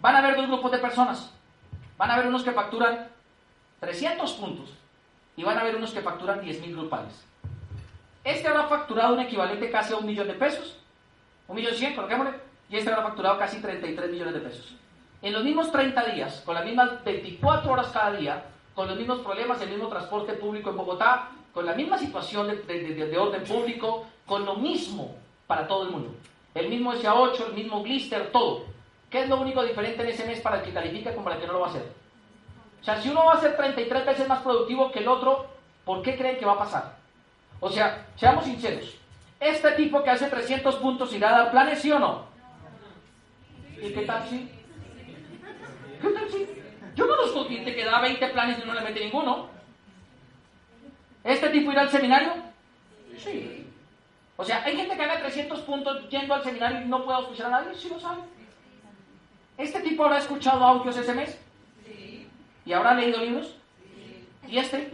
[0.00, 1.32] van a haber dos grupos de personas.
[1.96, 3.08] Van a haber unos que facturan
[3.80, 4.78] 300 puntos
[5.38, 7.24] y van a haber unos que facturan 10.000 grupales.
[8.24, 10.76] Este habrá facturado un equivalente casi a un millón de pesos,
[11.46, 12.34] un millón cien, coloquémosle,
[12.68, 14.78] y este habrá facturado casi 33 millones de pesos
[15.22, 19.20] en los mismos 30 días, con las mismas 24 horas cada día, con los mismos
[19.20, 24.44] problemas, el mismo transporte público en Bogotá, con la misma situación de, orden público, con
[24.44, 26.14] lo mismo para todo el mundo.
[26.54, 28.64] El mismo SA8, el mismo glister, todo.
[29.10, 31.42] ¿Qué es lo único diferente en ese mes para el que califica como para el
[31.42, 31.97] que no lo va a hacer?
[32.80, 35.46] O sea, si uno va a ser 33 veces más productivo que el otro,
[35.84, 36.96] ¿por qué creen que va a pasar?
[37.60, 38.96] O sea, seamos sinceros.
[39.40, 42.26] ¿Este tipo que hace 300 puntos irá a dar planes, sí o no?
[43.80, 44.50] ¿Y qué tal si?
[46.00, 46.46] ¿Qué tal si?
[46.94, 49.48] Yo conozco gente que da 20 planes y no le mete ninguno.
[51.22, 52.32] ¿Este tipo irá al seminario?
[53.16, 53.66] Sí.
[54.36, 57.46] O sea, ¿hay gente que haga 300 puntos yendo al seminario y no pueda escuchar
[57.46, 57.74] a nadie?
[57.74, 58.22] Sí lo sabe.
[59.56, 61.38] ¿Este tipo habrá escuchado audios ese mes?
[62.68, 63.56] ¿Y habrá leído libros?
[64.46, 64.90] ¿Y este?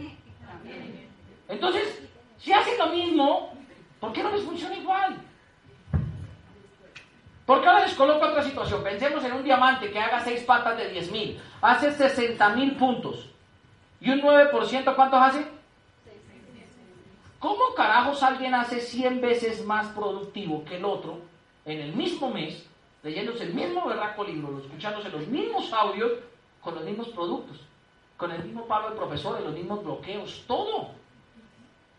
[1.47, 2.01] Entonces,
[2.39, 3.55] si hacen lo mismo,
[4.05, 5.15] ¿Por qué no les funciona igual?
[7.43, 8.83] Porque ahora les coloco otra situación.
[8.83, 11.41] Pensemos en un diamante que haga 6 patas de 10 mil.
[11.59, 13.31] Hace 60 mil puntos.
[13.99, 15.43] ¿Y un 9% cuántos hace?
[17.39, 21.21] ¿Cómo carajos alguien hace 100 veces más productivo que el otro
[21.65, 22.63] en el mismo mes,
[23.01, 26.11] leyéndose el mismo berraco libro, escuchándose los mismos audios,
[26.65, 27.61] con los mismos productos,
[28.17, 30.89] con el mismo palo de profesores, los mismos bloqueos, todo?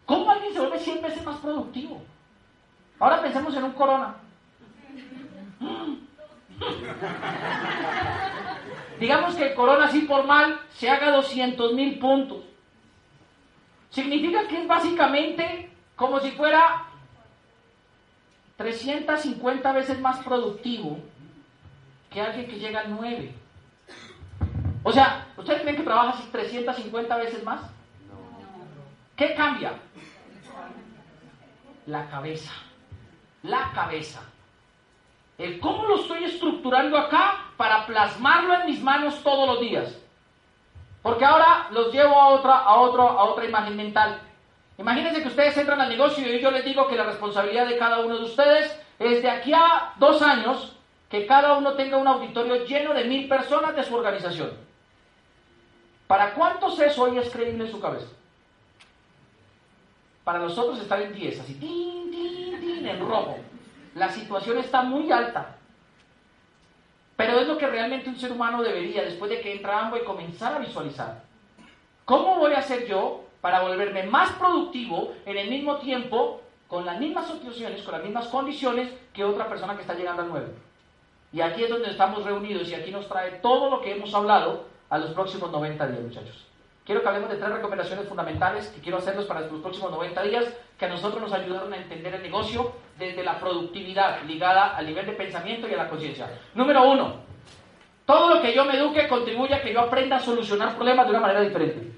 [0.04, 2.02] ¿Cómo alguien se vuelve 100 veces más productivo?
[2.98, 4.16] Ahora pensemos en un corona.
[8.98, 12.42] Digamos que el corona así por mal se haga 200 mil puntos.
[13.90, 16.86] Significa que es básicamente como si fuera
[18.56, 20.98] 350 veces más productivo
[22.10, 23.45] que alguien que llega al 9.
[24.86, 27.60] O sea, ¿ustedes creen que trabaja así 350 veces más?
[29.16, 29.72] ¿Qué cambia?
[31.86, 32.52] La cabeza.
[33.42, 34.22] La cabeza
[35.38, 39.94] el cómo lo estoy estructurando acá para plasmarlo en mis manos todos los días.
[41.02, 44.18] Porque ahora los llevo a otra, a otro, a otra imagen mental.
[44.78, 48.00] Imagínense que ustedes entran al negocio y yo les digo que la responsabilidad de cada
[48.00, 50.76] uno de ustedes es de aquí a dos años
[51.08, 54.65] que cada uno tenga un auditorio lleno de mil personas de su organización.
[56.06, 58.06] ¿Para cuántos eso hoy es creíble en su cabeza?
[60.24, 63.36] Para nosotros estar en 10, así, tin, tin, tin, en rojo.
[63.94, 65.56] La situación está muy alta.
[67.16, 70.54] Pero es lo que realmente un ser humano debería, después de que entra y comenzar
[70.54, 71.22] a visualizar.
[72.04, 77.00] ¿Cómo voy a hacer yo para volverme más productivo en el mismo tiempo, con las
[77.00, 80.48] mismas situaciones, con las mismas condiciones que otra persona que está llegando al nuevo?
[81.32, 84.75] Y aquí es donde estamos reunidos y aquí nos trae todo lo que hemos hablado
[84.88, 86.46] a los próximos 90 días, muchachos.
[86.84, 90.44] Quiero que hablemos de tres recomendaciones fundamentales que quiero hacerlos para los próximos 90 días,
[90.78, 95.04] que a nosotros nos ayudaron a entender el negocio desde la productividad ligada al nivel
[95.04, 96.30] de pensamiento y a la conciencia.
[96.54, 97.16] Número uno,
[98.04, 101.10] todo lo que yo me eduque contribuye a que yo aprenda a solucionar problemas de
[101.10, 101.92] una manera diferente.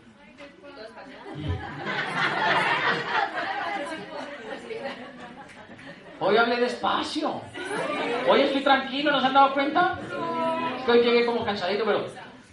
[6.20, 7.42] Hoy hablé despacio.
[8.29, 9.98] Hoy estoy tranquilo, ¿no se han dado cuenta?
[10.79, 12.07] Es que hoy llegué como cansadito, pero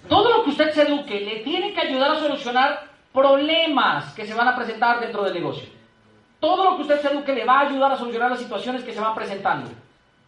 [0.08, 4.34] todo lo que usted se eduque le tiene que ayudar a solucionar problemas que se
[4.34, 5.68] van a presentar dentro del negocio.
[6.40, 8.94] Todo lo que usted se eduque le va a ayudar a solucionar las situaciones que
[8.94, 9.72] se van presentando.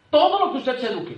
[0.09, 1.17] Todo lo que usted se eduque.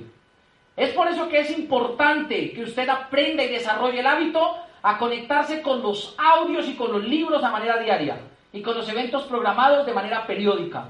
[0.76, 5.62] Es por eso que es importante que usted aprenda y desarrolle el hábito a conectarse
[5.62, 8.18] con los audios y con los libros a manera diaria
[8.52, 10.86] y con los eventos programados de manera periódica.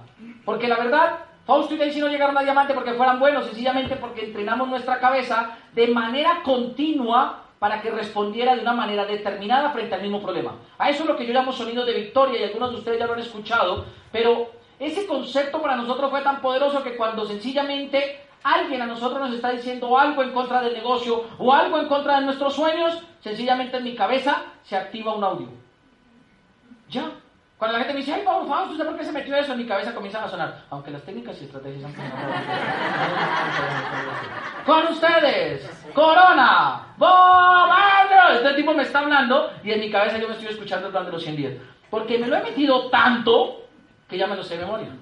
[0.46, 4.26] Porque la verdad, Fausto y Daisy no llegaron a diamante porque fueran buenos, sencillamente porque
[4.26, 10.02] entrenamos nuestra cabeza de manera continua para que respondiera de una manera determinada frente al
[10.02, 10.56] mismo problema.
[10.78, 13.06] A eso es lo que yo llamo sonido de victoria y algunos de ustedes ya
[13.06, 18.82] lo han escuchado, pero ese concepto para nosotros fue tan poderoso que cuando sencillamente alguien
[18.82, 22.26] a nosotros nos está diciendo algo en contra del negocio o algo en contra de
[22.26, 25.48] nuestros sueños, sencillamente en mi cabeza se activa un audio.
[26.90, 27.12] Ya,
[27.60, 29.54] cuando la gente me dice, ay, Pablo Fausto, ¿usted por qué se metió eso?
[29.54, 30.62] Mi cabeza comienzan a sonar.
[30.70, 31.94] Aunque las técnicas y estrategias han
[34.66, 37.70] Con ustedes, Corona, Bob
[38.36, 41.12] Este tipo me está hablando y en mi cabeza yo me estoy escuchando el de
[41.12, 41.54] los 100 días.
[41.90, 43.66] Porque me lo he metido tanto
[44.08, 44.96] que ya me lo sé de memoria.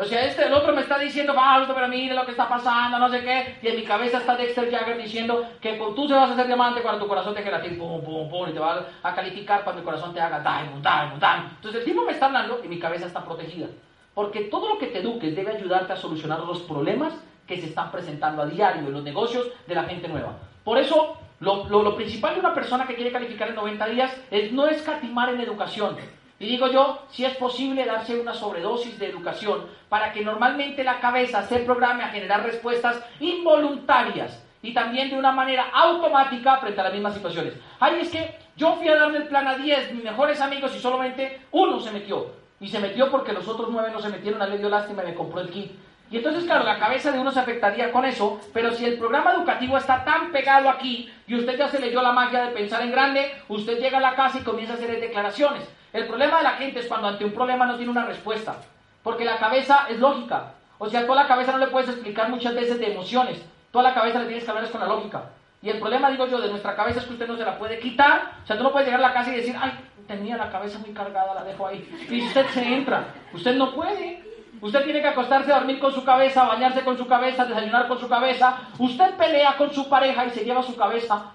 [0.00, 2.98] O sea, este, el otro me está diciendo, Fausto, pero mire lo que está pasando,
[2.98, 3.58] no sé qué.
[3.60, 6.80] Y en mi cabeza está Dexter Jagger diciendo que tú se vas a hacer diamante
[6.80, 9.84] cuando tu corazón te gelatina, pum, pum, pum, y te va a calificar cuando el
[9.84, 11.50] corazón te haga diamond, diamond, diamond.
[11.56, 13.66] Entonces el tipo me está hablando y mi cabeza está protegida.
[14.14, 17.12] Porque todo lo que te eduques debe ayudarte a solucionar los problemas
[17.46, 20.32] que se están presentando a diario en los negocios de la gente nueva.
[20.64, 24.16] Por eso, lo, lo, lo principal de una persona que quiere calificar en 90 días
[24.30, 25.98] es no escatimar en educación
[26.40, 30.98] y digo yo, si es posible darse una sobredosis de educación para que normalmente la
[30.98, 36.84] cabeza se programe a generar respuestas involuntarias y también de una manera automática frente a
[36.84, 37.52] las mismas situaciones.
[37.78, 40.80] Ay, es que yo fui a darle el plan a 10, mis mejores amigos, y
[40.80, 42.32] solamente uno se metió.
[42.58, 45.08] Y se metió porque los otros nueve no se metieron, a le dio lástima y
[45.08, 45.72] me compró el kit.
[46.10, 49.32] Y entonces, claro, la cabeza de uno se afectaría con eso, pero si el programa
[49.32, 52.92] educativo está tan pegado aquí y usted ya se leyó la magia de pensar en
[52.92, 55.68] grande, usted llega a la casa y comienza a hacer declaraciones.
[55.92, 58.56] El problema de la gente es cuando ante un problema no tiene una respuesta,
[59.02, 60.52] porque la cabeza es lógica.
[60.78, 63.94] O sea, toda la cabeza no le puedes explicar muchas veces de emociones, toda la
[63.94, 65.22] cabeza le tienes que hablar es con la lógica.
[65.62, 67.78] Y el problema, digo yo, de nuestra cabeza es que usted no se la puede
[67.78, 68.32] quitar.
[68.42, 69.72] O sea, tú no puedes llegar a la casa y decir, ay,
[70.06, 71.86] tenía la cabeza muy cargada, la dejo ahí.
[72.08, 73.08] Y usted se entra.
[73.32, 74.24] Usted no puede.
[74.62, 77.98] Usted tiene que acostarse a dormir con su cabeza, bañarse con su cabeza, desayunar con
[77.98, 78.58] su cabeza.
[78.78, 81.32] Usted pelea con su pareja y se lleva su cabeza.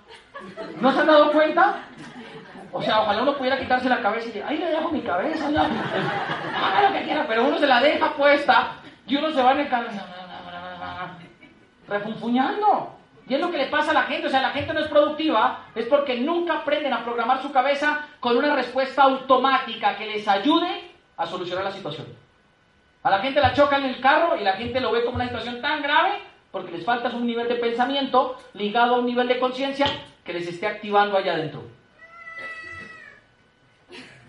[0.82, 1.76] ¿No se han dado cuenta?
[2.78, 5.50] O sea, ojalá uno pudiera quitarse la cabeza y decir, ay, le dejo mi cabeza,
[5.50, 5.62] no.
[5.62, 8.74] haga lo que quiera, pero uno se la deja puesta
[9.08, 9.88] y uno se va en el carro
[11.88, 12.98] refunfuñando.
[13.30, 14.90] Y es lo que le pasa a la gente, o sea, la gente no es
[14.90, 20.28] productiva, es porque nunca aprenden a programar su cabeza con una respuesta automática que les
[20.28, 22.08] ayude a solucionar la situación.
[23.04, 25.28] A la gente la choca en el carro y la gente lo ve como una
[25.28, 26.20] situación tan grave
[26.52, 29.88] porque les falta un nivel de pensamiento ligado a un nivel de conciencia
[30.26, 31.75] que les esté activando allá adentro.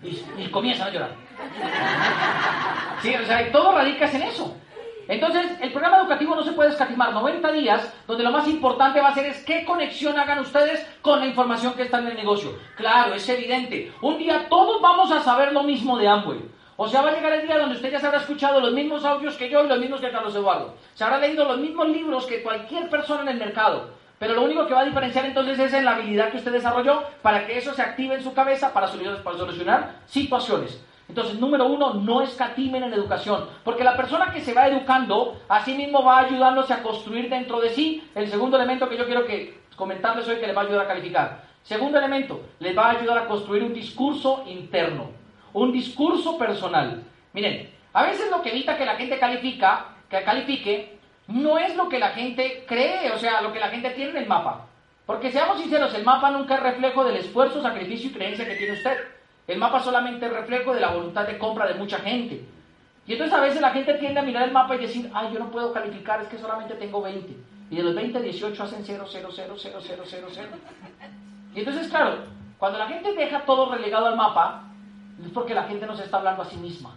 [0.03, 1.11] Y, y comienzan a llorar.
[3.01, 4.55] Sí, o sea, todo radica en eso.
[5.07, 9.09] Entonces, el programa educativo no se puede escatimar 90 días, donde lo más importante va
[9.09, 12.57] a ser es qué conexión hagan ustedes con la información que está en el negocio.
[12.75, 13.91] Claro, es evidente.
[14.01, 16.57] Un día todos vamos a saber lo mismo de Amway.
[16.75, 19.03] O sea, va a llegar el día donde usted ya se habrá escuchado los mismos
[19.03, 20.75] audios que yo y los mismos que Carlos Eduardo.
[20.93, 23.96] Se habrá leído los mismos libros que cualquier persona en el mercado.
[24.19, 27.03] Pero lo único que va a diferenciar entonces es en la habilidad que usted desarrolló
[27.21, 30.81] para que eso se active en su cabeza para solucionar situaciones.
[31.07, 35.63] Entonces, número uno, no escatimen en educación, porque la persona que se va educando, a
[35.63, 39.25] sí mismo va ayudándose a construir dentro de sí el segundo elemento que yo quiero
[39.25, 41.43] que comentarles hoy que les va a ayudar a calificar.
[41.63, 45.11] Segundo elemento, les va a ayudar a construir un discurso interno,
[45.53, 47.03] un discurso personal.
[47.33, 50.96] Miren, a veces lo que evita que la gente califica, que califique,
[51.27, 54.17] no es lo que la gente cree, o sea, lo que la gente tiene en
[54.17, 54.65] el mapa.
[55.05, 58.73] Porque seamos sinceros, el mapa nunca es reflejo del esfuerzo, sacrificio y creencia que tiene
[58.73, 58.97] usted.
[59.47, 62.45] El mapa solamente es reflejo de la voluntad de compra de mucha gente.
[63.05, 65.39] Y entonces a veces la gente tiende a mirar el mapa y decir, ay, yo
[65.39, 67.33] no puedo calificar, es que solamente tengo 20.
[67.69, 70.47] Y de los 20, 18 hacen 0, 0, 0, 0, 0, 0, 0.
[71.55, 72.23] Y entonces, claro,
[72.57, 74.63] cuando la gente deja todo relegado al mapa,
[75.23, 76.95] es porque la gente nos está hablando a sí misma.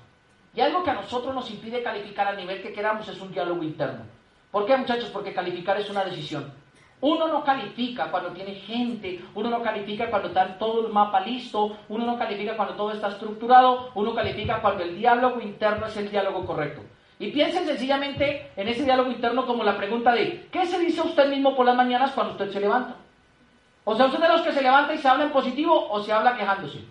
[0.55, 3.63] Y algo que a nosotros nos impide calificar al nivel que queramos es un diálogo
[3.63, 4.05] interno.
[4.51, 5.11] ¿Por qué, muchachos?
[5.11, 6.53] Porque calificar es una decisión.
[7.03, 11.77] Uno no califica cuando tiene gente, uno no califica cuando está todo el mapa listo,
[11.89, 16.11] uno no califica cuando todo está estructurado, uno califica cuando el diálogo interno es el
[16.11, 16.83] diálogo correcto.
[17.19, 21.29] Y piensen sencillamente en ese diálogo interno como la pregunta de, ¿qué se dice usted
[21.29, 22.97] mismo por las mañanas cuando usted se levanta?
[23.85, 26.13] O sea, ¿usted de los que se levanta y se habla en positivo o se
[26.13, 26.85] habla quejándose?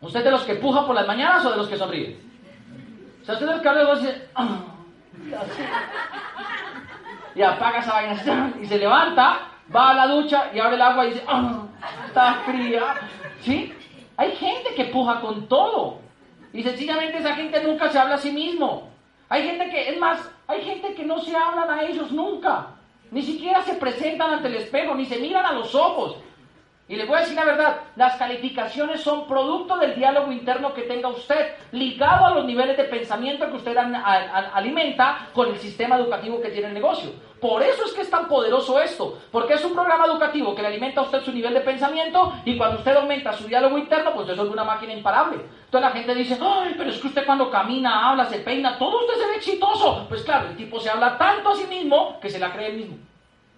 [0.00, 2.18] ¿Usted de los que puja por las mañanas o de los que sonríe?
[3.22, 4.75] O sea, usted de los que habla y dice, ah,
[7.34, 9.40] y apaga esa vaina y se levanta,
[9.74, 11.62] va a la ducha y abre el agua y dice, ¡ah!
[12.06, 12.94] Está fría.
[13.40, 13.72] ¿Sí?
[14.16, 15.98] Hay gente que puja con todo.
[16.52, 18.88] Y sencillamente esa gente nunca se habla a sí mismo.
[19.28, 22.68] Hay gente que, es más, hay gente que no se hablan a ellos nunca.
[23.10, 26.16] Ni siquiera se presentan ante el espejo, ni se miran a los ojos.
[26.88, 30.82] Y le voy a decir la verdad, las calificaciones son producto del diálogo interno que
[30.82, 36.40] tenga usted, ligado a los niveles de pensamiento que usted alimenta con el sistema educativo
[36.40, 37.10] que tiene el negocio.
[37.40, 40.68] Por eso es que es tan poderoso esto, porque es un programa educativo que le
[40.68, 44.28] alimenta a usted su nivel de pensamiento y cuando usted aumenta su diálogo interno, pues
[44.28, 45.38] eso es una máquina imparable.
[45.64, 49.00] Entonces la gente dice, ay, pero es que usted cuando camina, habla, se peina, todo
[49.00, 50.06] usted se ve exitoso.
[50.08, 52.76] Pues claro, el tipo se habla tanto a sí mismo que se la cree él
[52.76, 52.96] mismo.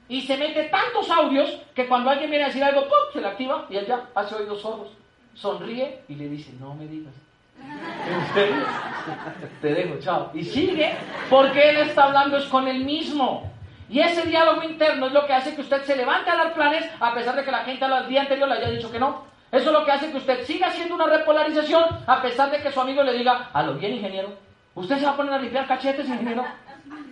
[0.08, 3.12] Y se mete tantos audios que cuando alguien viene a decir algo, ¡pum!
[3.12, 4.88] se la activa y él ya hace oídos sordos.
[5.34, 7.14] Sonríe y le dice, no me digas.
[7.60, 8.64] ¿En serio?
[9.60, 10.30] Te dejo, chao.
[10.34, 10.94] Y sigue
[11.28, 13.50] porque él está hablando es con él mismo.
[13.90, 16.84] Y ese diálogo interno es lo que hace que usted se levante a dar planes
[17.00, 19.24] a pesar de que la gente al día anterior le haya dicho que no.
[19.50, 22.70] Eso es lo que hace que usted siga haciendo una repolarización a pesar de que
[22.70, 24.34] su amigo le diga, a lo bien ingeniero,
[24.74, 26.44] usted se va a poner a limpiar cachetes, ingeniero.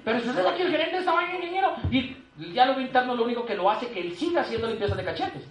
[0.04, 1.74] Pero si usted es aquí el gerente de esta vaina, ingeniero.
[1.90, 5.04] Y el diálogo interno lo único que lo hace que él siga haciendo limpieza de
[5.04, 5.42] cachetes.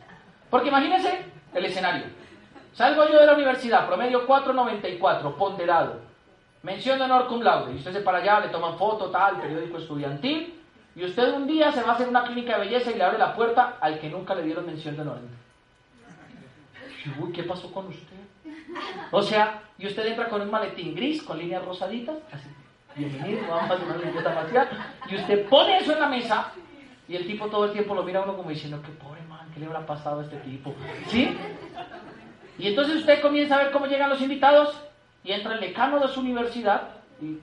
[0.50, 2.06] Porque imagínense el escenario.
[2.74, 6.02] Salgo yo de la universidad, promedio 494, ponderado.
[6.62, 7.74] Mención de honor cum laude.
[7.74, 10.60] Y usted se para allá, le toman foto, tal, periódico estudiantil.
[10.96, 13.18] Y usted un día se va a hacer una clínica de belleza y le abre
[13.18, 15.20] la puerta al que nunca le dieron mención de honor.
[17.34, 18.16] ¿qué pasó con usted?
[19.12, 22.50] O sea, y usted entra con un maletín gris, con líneas rosaditas, así.
[22.96, 24.70] Bienvenido, vamos a hacer una limpieza facial.
[25.10, 26.52] Y usted pone eso en la mesa
[27.08, 29.48] y el tipo todo el tiempo lo mira a uno como diciendo, qué pobre man,
[29.54, 30.74] ¿qué le habrá pasado a este tipo?
[31.08, 31.36] ¿Sí?
[32.58, 34.76] Y entonces usted comienza a ver cómo llegan los invitados
[35.24, 36.90] y entra el decano de su universidad
[37.22, 37.40] y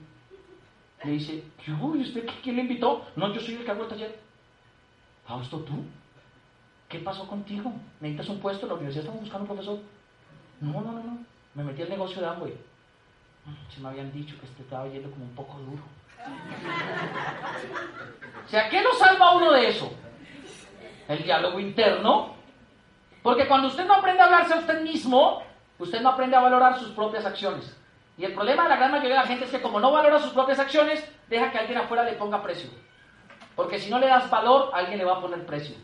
[1.05, 3.05] le dice, ¿y usted quién le invitó?
[3.15, 4.19] No, yo soy el que hago el taller.
[5.25, 5.83] ¿Fausto tú?
[6.89, 7.73] ¿Qué pasó contigo?
[7.99, 8.65] ¿Necesitas un puesto?
[8.65, 9.79] En la universidad estamos buscando un profesor.
[10.61, 11.17] No, no, no, no.
[11.55, 12.53] Me metí al negocio de Amway.
[13.73, 15.83] Se me habían dicho que este estaba yendo como un poco duro.
[18.45, 19.91] O sea, ¿qué lo salva uno de eso?
[21.07, 22.33] El diálogo interno.
[23.21, 25.43] Porque cuando usted no aprende a hablarse a usted mismo,
[25.79, 27.75] usted no aprende a valorar sus propias acciones.
[28.17, 30.19] Y el problema de la gran mayoría de la gente es que como no valora
[30.19, 32.69] sus propias acciones, deja que alguien afuera le ponga precio.
[33.55, 35.75] Porque si no le das valor, alguien le va a poner precio.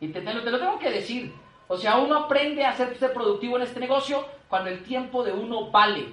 [0.00, 1.34] Y te, lo, te lo tengo que decir.
[1.66, 5.70] O sea, uno aprende a hacerse productivo en este negocio cuando el tiempo de uno
[5.70, 6.08] vale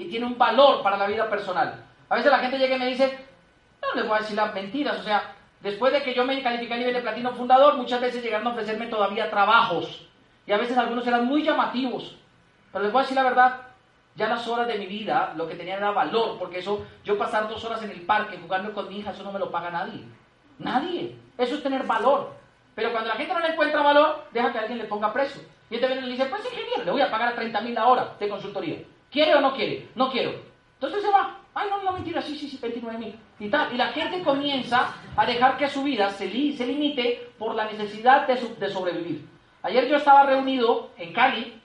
[0.00, 1.84] y tiene un valor para la vida personal.
[2.08, 3.18] A veces la gente llega y me dice,
[3.82, 6.72] no les voy a decir las mentiras, o sea, después de que yo me califiqué
[6.72, 10.08] a nivel de platino fundador, muchas veces llegaron a ofrecerme todavía trabajos
[10.46, 12.16] y a veces algunos eran muy llamativos.
[12.72, 13.60] Pero les voy a decir la verdad,
[14.16, 17.48] ya las horas de mi vida lo que tenía era valor, porque eso, yo pasar
[17.48, 20.04] dos horas en el parque jugando con mi hija, eso no me lo paga nadie.
[20.58, 21.16] Nadie.
[21.36, 22.32] Eso es tener valor.
[22.74, 25.42] Pero cuando la gente no le encuentra valor, deja que alguien le ponga precio.
[25.68, 27.74] Y este viene y le dice, pues ingeniero, le voy a pagar a 30 mil
[27.74, 28.78] la hora de consultoría.
[29.10, 29.88] ¿Quiere o no quiere?
[29.94, 30.32] No quiero.
[30.74, 31.40] Entonces se va.
[31.52, 33.18] Ay, no, no, mentira, sí, sí, sí, 29 mil.
[33.38, 33.72] Y tal.
[33.74, 38.26] Y la gente comienza a dejar que su vida se, se limite por la necesidad
[38.26, 39.26] de, sobrevivir.
[39.62, 41.60] Ayer yo estaba reunido en Cali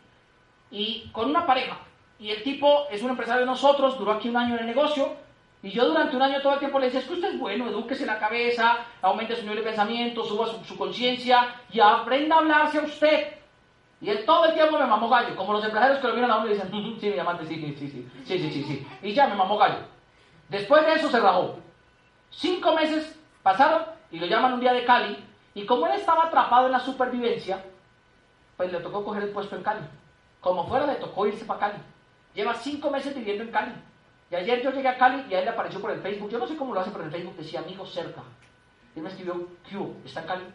[0.71, 1.77] y con una pareja.
[2.19, 5.15] Y el tipo es un empresario de nosotros, duró aquí un año en el negocio.
[5.61, 7.67] Y yo durante un año todo el tiempo le decía, es que usted es bueno,
[7.67, 12.79] edúquese la cabeza, aumente su nivel de pensamiento, suba su, conciencia y aprenda a hablarse
[12.79, 13.34] a usted.
[14.01, 16.37] Y él todo el tiempo me mamó gallo, como los empresarios que lo miran a
[16.37, 16.69] uno y dicen,
[16.99, 18.87] sí, mi amante, sí, sí, sí, sí, sí, sí, sí, sí.
[19.01, 19.79] Y ya me mamó gallo.
[20.49, 21.57] Después de eso se rajó.
[22.29, 25.23] Cinco meses pasaron y lo llaman un día de Cali.
[25.53, 27.63] Y como él estaba atrapado en la supervivencia,
[28.57, 29.85] pues le tocó coger el puesto en Cali.
[30.41, 31.79] Como fuera, le tocó irse para Cali.
[32.33, 33.71] Lleva cinco meses viviendo en Cali.
[34.29, 36.29] Y ayer yo llegué a Cali y a él le apareció por el Facebook.
[36.29, 38.21] Yo no sé cómo lo hace, pero en el Facebook decía amigo cerca.
[38.93, 40.45] Y él me escribió, ¿qué ¿Está en Cali?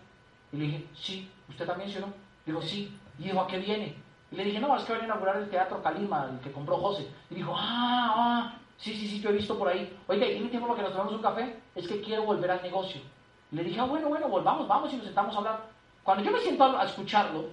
[0.52, 1.30] Y le dije, sí.
[1.48, 2.12] ¿Usted también, sí o no?
[2.44, 2.96] Dijo, sí.
[3.20, 3.94] Y dijo, ¿a qué viene?
[4.32, 6.78] Y le dije, no, es que viene a inaugurar el Teatro Calima, el que compró
[6.78, 7.06] José.
[7.28, 9.94] Y dijo, ah, ah, sí, sí, sí, yo he visto por ahí.
[10.08, 11.60] Oiga, ¿y tiene tiempo para que nos tomemos un café?
[11.74, 13.02] Es que quiero volver al negocio.
[13.50, 15.60] Le dije, ah, bueno, bueno, volvamos, vamos y nos sentamos a hablar.
[16.02, 17.44] Cuando yo me siento a escucharlo,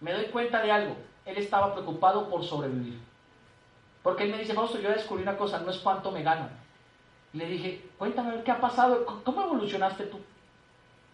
[0.00, 0.96] me doy cuenta de algo.
[1.24, 3.00] Él estaba preocupado por sobrevivir.
[4.02, 6.50] Porque él me dice, Fausto, yo descubrí una cosa, no es cuánto me gano.
[7.32, 9.22] Y le dije, cuéntame, ¿qué ha pasado?
[9.24, 10.18] ¿Cómo evolucionaste tú?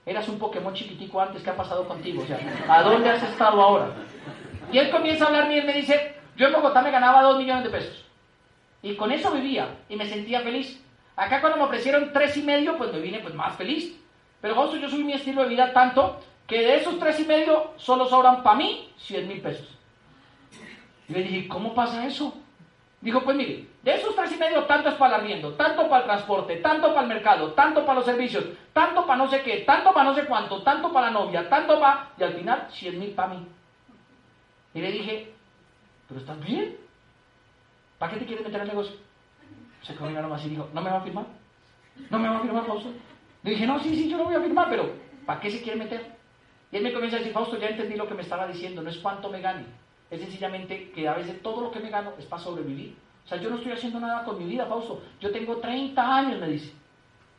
[0.06, 2.22] Eras un Pokémon chiquitico antes, ¿qué ha pasado contigo?
[2.22, 2.38] O sea,
[2.68, 3.90] ¿a dónde has estado ahora?
[4.70, 7.38] Y él comienza a hablarme y él me dice, yo en Bogotá me ganaba dos
[7.38, 8.04] millones de pesos.
[8.82, 10.82] Y con eso vivía y me sentía feliz.
[11.16, 13.98] Acá cuando me ofrecieron tres y medio, pues me vine pues más feliz.
[14.40, 17.72] Pero Fausto, yo subí mi estilo de vida tanto que de esos tres y medio
[17.76, 19.78] solo sobran para mí 100 mil pesos.
[21.08, 22.34] Y le dije, ¿cómo pasa eso?
[23.04, 26.04] Dijo, pues mire, de esos tres y medio, tanto es para el arriendo, tanto para
[26.04, 29.58] el transporte, tanto para el mercado, tanto para los servicios, tanto para no sé qué,
[29.58, 32.12] tanto para no sé cuánto, tanto para la novia, tanto para...
[32.18, 33.46] Y al final, 100 mil para mí.
[34.72, 35.34] Y le dije,
[36.08, 36.78] ¿pero estás bien?
[37.98, 38.96] ¿Para qué te quieres meter al negocio?
[39.82, 41.26] Se quedó nomás y dijo, ¿no me va a firmar?
[42.08, 42.88] ¿No me va a firmar, Fausto?
[43.42, 44.90] Le dije, no, sí, sí, yo lo voy a firmar, pero
[45.26, 46.06] ¿para qué se quiere meter?
[46.72, 48.88] Y él me comienza a decir, Fausto, ya entendí lo que me estaba diciendo, no
[48.88, 49.66] es cuánto me gane,
[50.14, 52.96] es sencillamente que a veces todo lo que me gano es para sobrevivir.
[53.24, 55.02] O sea, yo no estoy haciendo nada con mi vida, Fausto.
[55.20, 56.72] Yo tengo 30 años, me dice.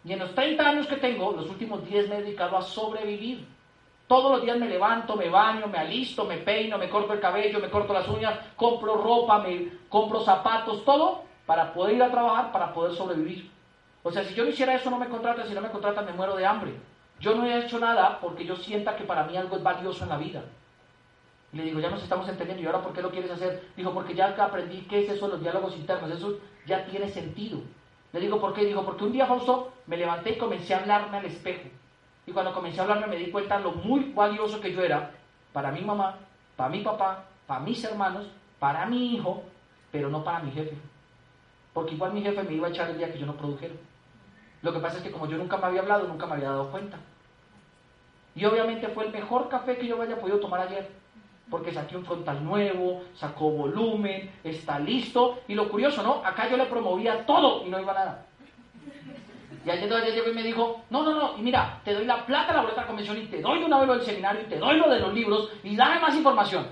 [0.04, 3.48] Y en los 30 años que tengo, los últimos 10 me he dedicado a sobrevivir.
[4.08, 7.60] Todos los días me levanto, me baño, me alisto, me peino, me corto el cabello,
[7.60, 12.52] me corto las uñas, compro ropa, me compro zapatos, todo para poder ir a trabajar,
[12.52, 13.50] para poder sobrevivir.
[14.04, 16.14] O sea, si yo no hiciera eso, no me contratan, si no me contratan, me
[16.14, 16.74] muero de hambre.
[17.20, 20.10] Yo no he hecho nada porque yo sienta que para mí algo es valioso en
[20.10, 20.44] la vida.
[21.52, 23.70] Le digo, ya nos estamos entendiendo, ¿y ahora por qué lo quieres hacer?
[23.78, 27.62] Dijo, porque ya aprendí qué es eso, los diálogos internos, eso ya tiene sentido.
[28.12, 28.66] Le digo, ¿por qué?
[28.66, 31.70] Digo, porque un día, Fausto, me levanté y comencé a hablarme al espejo.
[32.28, 35.12] Y cuando comencé a hablarme me di cuenta lo muy valioso que yo era
[35.54, 36.18] para mi mamá,
[36.56, 38.28] para mi papá, para mis hermanos,
[38.60, 39.44] para mi hijo,
[39.92, 40.76] pero no para mi jefe.
[41.74, 43.76] Porque igual mi jefe me iba a echar el día que yo no produjera.
[44.62, 46.72] Lo que pasa es que como yo nunca me había hablado, nunca me había dado
[46.72, 46.98] cuenta.
[48.34, 50.90] Y obviamente fue el mejor café que yo haya podido tomar ayer
[51.50, 55.40] porque saqué un frontal nuevo, sacó volumen, está listo.
[55.48, 56.22] Y lo curioso, ¿no?
[56.26, 58.26] Acá yo le promovía todo y no iba nada.
[59.66, 62.50] Y ayer llegó y me dijo, no, no, no, y mira, te doy la plata
[62.50, 64.46] de la boleta de convención y te doy de una vez lo del seminario y
[64.46, 66.68] te doy lo de los libros y dame más información.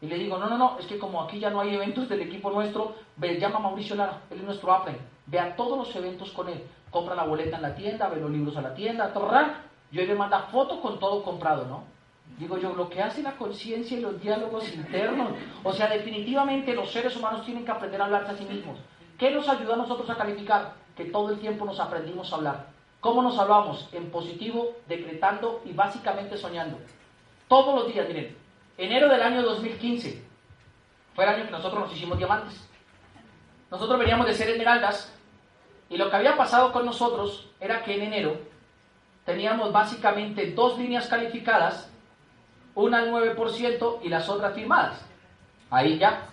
[0.00, 2.20] Y le digo, no, no, no, es que como aquí ya no hay eventos del
[2.20, 4.96] equipo nuestro, ve, llama a Mauricio Lara, él es nuestro Apple,
[5.26, 8.30] ve a todos los eventos con él, compra la boleta en la tienda, ve los
[8.30, 11.82] libros a la tienda, torra, yo le manda fotos con todo comprado, ¿no?
[12.36, 15.32] Digo yo, lo que hace la conciencia y los diálogos internos.
[15.64, 18.78] O sea, definitivamente los seres humanos tienen que aprender a hablarse a sí mismos.
[19.18, 20.74] ¿Qué nos ayuda a nosotros a calificar?
[20.96, 22.66] Que todo el tiempo nos aprendimos a hablar.
[23.00, 23.88] ¿Cómo nos hablamos?
[23.92, 26.78] En positivo, decretando y básicamente soñando.
[27.48, 28.36] Todos los días, miren.
[28.76, 30.22] Enero del año 2015
[31.14, 32.68] fue el año que nosotros nos hicimos diamantes.
[33.70, 35.12] Nosotros veníamos de ser esmeraldas
[35.90, 38.36] y lo que había pasado con nosotros era que en enero
[39.24, 41.90] teníamos básicamente dos líneas calificadas
[42.84, 45.04] una al 9% y las otras firmadas.
[45.70, 46.26] Ahí ya.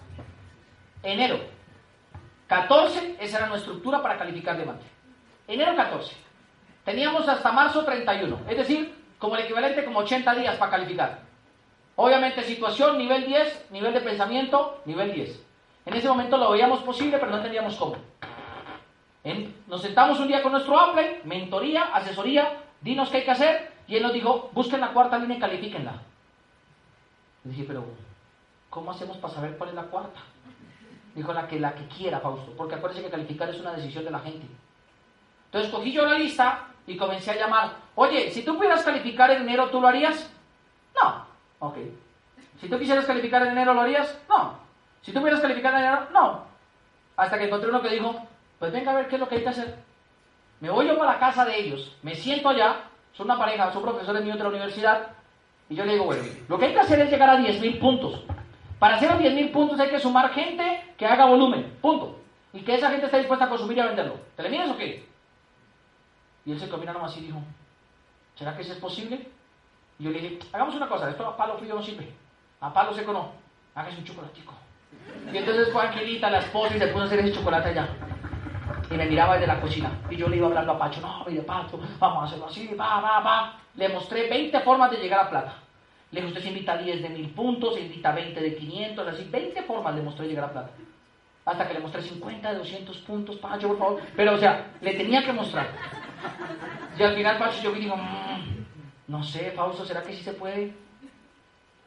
[1.02, 1.40] Enero.
[2.48, 4.86] 14, esa era nuestra estructura para calificar diamante.
[5.48, 6.16] Enero 14.
[6.84, 11.20] Teníamos hasta marzo 31, es decir, como el equivalente como 80 días para calificar.
[11.96, 15.44] Obviamente, situación, nivel 10, nivel de pensamiento, nivel 10.
[15.88, 17.96] En ese momento lo veíamos posible, pero no entendíamos cómo.
[19.68, 23.96] nos sentamos un día con nuestro Apple, mentoría, asesoría, dinos qué hay que hacer, y
[23.96, 26.02] él nos dijo, busquen la cuarta línea y califíquenla.
[27.46, 27.86] Dije, pero,
[28.70, 30.20] ¿cómo hacemos para saber cuál es la cuarta?
[31.14, 34.12] Dijo, la que, la que quiera, Fausto, porque acuérdense que calificar es una decisión de
[34.12, 34.48] la gente.
[35.46, 37.74] Entonces cogí yo la lista y comencé a llamar.
[37.94, 40.30] Oye, si tú pudieras calificar en enero, ¿tú lo harías?
[40.96, 41.26] No.
[41.60, 41.78] Ok.
[42.60, 44.20] Si tú quisieras calificar en enero, ¿lo harías?
[44.28, 44.58] No.
[45.02, 46.46] Si tú pudieras calificar en enero, no.
[47.16, 48.28] Hasta que encontré uno que dijo,
[48.60, 49.78] pues venga a ver qué es lo que hay que hacer.
[50.60, 52.82] Me voy yo para la casa de ellos, me siento allá,
[53.14, 55.10] son una pareja, son profesores míos de la universidad,
[55.70, 58.24] y yo le digo, bueno, lo que hay que hacer es llegar a 10.000 puntos.
[58.78, 62.20] Para hacer los 10.000 puntos hay que sumar gente que haga volumen, punto.
[62.54, 64.18] Y que esa gente esté dispuesta a consumir y a venderlo.
[64.36, 65.06] ¿Te le miras o qué?
[66.46, 67.42] Y él se combina nomás y dijo,
[68.36, 69.28] ¿será que eso es posible?
[69.98, 72.14] Y yo le dije, hagamos una cosa, esto a palo frío no sirve,
[72.60, 73.32] a palo seco no,
[73.74, 74.54] hágase un chocolatico.
[75.32, 77.88] Y entonces fue Angelita, la esposa, y se puso a hacer ese chocolate allá.
[78.90, 79.92] Y me miraba desde la cocina.
[80.10, 83.00] Y yo le iba hablando a Pacho, no, mire Pacho, vamos a hacerlo así, va,
[83.02, 83.60] va, va.
[83.76, 85.56] Le mostré 20 formas de llegar a plata.
[86.12, 89.28] Le dije, usted se invita 10 de 1000 puntos, se invita 20 de 500, así,
[89.30, 90.70] 20 formas le mostré llegar a plata.
[91.46, 94.02] Hasta que le mostré 50 de 200 puntos, Pacho, por favor.
[94.16, 95.68] Pero, o sea, le tenía que mostrar.
[96.98, 98.66] Y al final Pacho yo vi y digo, mmm,
[99.08, 100.74] no sé, Fausto, ¿será que sí se puede?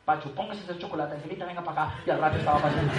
[0.04, 1.98] Pacho, póngase ese chocolate, Angelita, venga para acá.
[2.06, 2.92] Y al rato estaba pasando.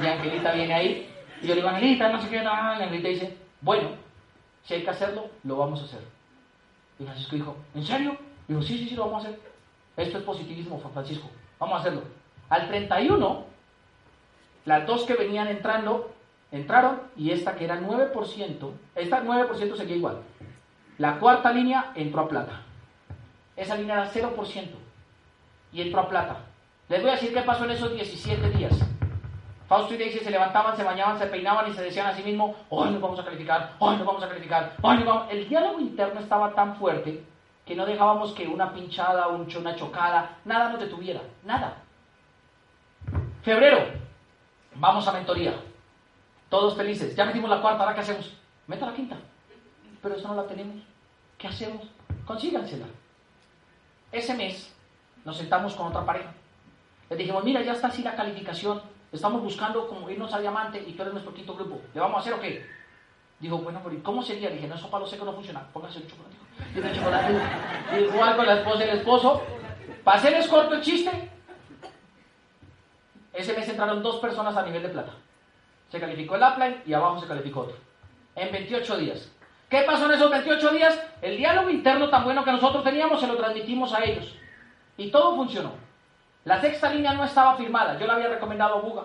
[0.00, 2.78] Y Angelita viene ahí, y yo le digo, Angelita, no sé qué, nada.
[2.78, 3.90] Y Angelita dice, bueno,
[4.64, 6.00] si hay que hacerlo, lo vamos a hacer.
[6.98, 8.16] Y Francisco dijo, ¿en serio?
[8.48, 9.40] Digo, sí, sí, sí, lo vamos a hacer.
[9.96, 11.28] Esto es positivismo, Francisco.
[11.58, 12.02] Vamos a hacerlo.
[12.48, 13.44] Al 31,
[14.64, 16.12] las dos que venían entrando,
[16.52, 20.22] entraron y esta que era 9%, esta 9% seguía igual.
[20.98, 22.62] La cuarta línea entró a plata.
[23.56, 24.68] Esa línea era 0%
[25.72, 26.40] y entró a plata.
[26.88, 28.85] Les voy a decir qué pasó en esos 17 días.
[29.68, 32.56] Fausto y Daisy se levantaban, se bañaban, se peinaban y se decían a sí mismos,
[32.68, 35.26] hoy nos vamos a calificar, hoy nos vamos a calificar, hoy nos vamos...
[35.30, 37.24] El diálogo interno estaba tan fuerte
[37.64, 41.78] que no dejábamos que una pinchada, una chocada, nada nos detuviera, nada.
[43.42, 43.86] Febrero,
[44.76, 45.54] vamos a mentoría.
[46.48, 47.16] Todos felices.
[47.16, 48.36] Ya metimos la cuarta, ¿ahora qué hacemos?
[48.68, 49.16] Meta la quinta.
[50.00, 50.76] Pero eso no la tenemos.
[51.36, 51.88] ¿Qué hacemos?
[52.24, 52.86] Consígansela.
[54.12, 54.72] Ese mes
[55.24, 56.32] nos sentamos con otra pareja.
[57.10, 58.80] Les dijimos, mira, ya está así la calificación.
[59.12, 61.80] Estamos buscando como irnos a diamante y tú eres nuestro quinto grupo.
[61.94, 62.66] ¿Le vamos a hacer o qué?
[63.38, 64.50] Dijo, bueno, pero ¿cómo sería?
[64.50, 65.66] Dije, no, eso palo seco no funciona.
[65.72, 66.36] Póngase el chocolate.
[66.74, 67.32] Y el chocolate.
[68.00, 69.42] igual con la esposa y el esposo.
[70.02, 71.30] Para hacerles corto el chiste,
[73.32, 75.12] ese mes entraron dos personas a nivel de plata.
[75.90, 77.76] Se calificó el upline y abajo se calificó otro.
[78.34, 79.30] En 28 días.
[79.68, 81.00] ¿Qué pasó en esos 28 días?
[81.20, 84.34] El diálogo interno tan bueno que nosotros teníamos se lo transmitimos a ellos.
[84.96, 85.72] Y todo funcionó.
[86.46, 87.98] La sexta línea no estaba firmada.
[87.98, 89.02] Yo la había recomendado a Buga.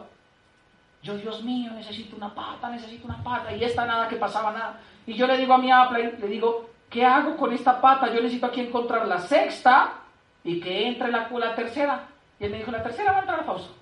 [1.01, 3.51] Yo, Dios mío, necesito una pata, necesito una pata.
[3.51, 4.79] Y esta nada que pasaba nada.
[5.07, 8.13] Y yo le digo a mi Apple, le digo, ¿qué hago con esta pata?
[8.13, 9.93] Yo necesito aquí encontrar la sexta
[10.43, 12.09] y que entre la, la tercera.
[12.39, 13.73] Y él me dijo, la tercera va a entrar Fausto.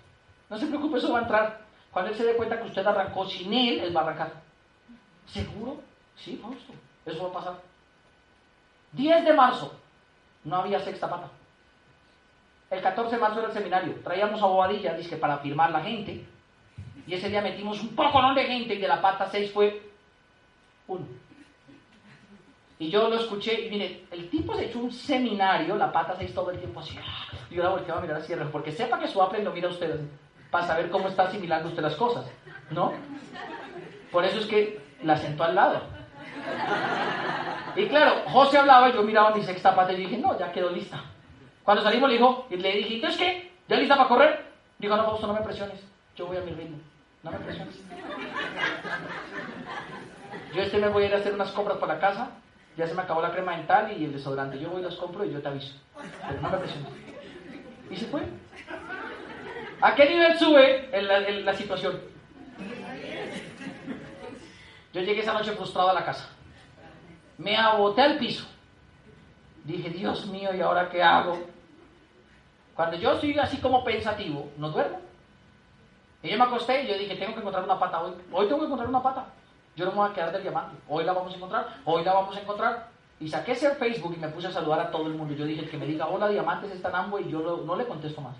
[0.49, 1.59] No se preocupe, eso va a entrar.
[1.91, 4.31] Cuando él se dé cuenta que usted arrancó sin él, él va a arrancar.
[5.25, 5.81] ¿Seguro?
[6.15, 6.71] Sí, Fausto.
[7.05, 7.55] Eso va a pasar.
[8.93, 9.77] 10 de marzo.
[10.45, 11.27] No había sexta pata.
[12.69, 13.95] El 14 de marzo era el seminario.
[14.03, 16.23] Traíamos a Bobadilla, dice, para firmar la gente.
[17.07, 19.81] Y ese día metimos un poco de gente y de la pata 6 fue
[20.87, 21.05] uno.
[22.77, 26.33] Y yo lo escuché y mire, el tipo se echó un seminario, la pata 6
[26.33, 26.97] todo el tiempo así.
[27.49, 29.71] Y yo la volteaba a mirar así, porque sepa que su Apple lo mira a
[29.71, 29.99] ustedes
[30.51, 32.25] para saber cómo está asimilando usted las cosas,
[32.69, 32.93] ¿no?
[34.11, 35.81] Por eso es que la sentó al lado.
[37.75, 40.69] Y claro, José hablaba y yo miraba mi sexta pata y dije, no, ya quedó
[40.69, 41.03] lista.
[41.63, 43.51] Cuando salimos le dijo, le dije, ¿entonces qué?
[43.67, 44.45] ¿Ya lista para correr?
[44.79, 45.79] Dijo, no, Fausto, no me presiones.
[46.15, 46.77] Yo voy a mi ritmo.
[47.23, 47.75] No me presiones.
[50.53, 52.31] Yo este me voy a ir a hacer unas compras para la casa.
[52.77, 54.59] Ya se me acabó la crema dental y el desodorante.
[54.59, 55.73] Yo voy y las compro y yo te aviso.
[56.27, 56.91] Pero no me presiones.
[57.91, 58.21] Y se fue.
[59.81, 60.89] ¿A qué nivel sube
[61.43, 61.99] la, situación?
[64.93, 66.29] Yo llegué esa noche frustrado a la casa.
[67.37, 68.45] Me aboté al piso.
[69.63, 71.39] Dije, Dios mío, ¿y ahora qué hago?
[72.75, 74.99] Cuando yo estoy así como pensativo, no duermo.
[76.23, 78.13] Y yo me acosté y yo dije, tengo que encontrar una pata hoy.
[78.31, 79.25] Hoy tengo que encontrar una pata.
[79.75, 80.75] Yo no me voy a quedar del diamante.
[80.87, 81.67] Hoy la vamos a encontrar.
[81.85, 82.87] Hoy la vamos a encontrar.
[83.19, 85.33] Y saqué ese Facebook y me puse a saludar a todo el mundo.
[85.33, 88.35] Yo dije, que me diga, hola, diamantes están ambos y yo no le contesto más.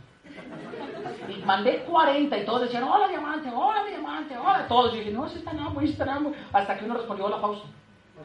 [1.28, 4.67] Y mandé 40 y todos decían, hola diamante, hola diamante, hola.
[4.67, 4.93] Todos.
[4.95, 6.34] Y dije, no, ese está Nambo, ese está Nambo.
[6.51, 7.67] Hasta que uno respondió, hola Fausto.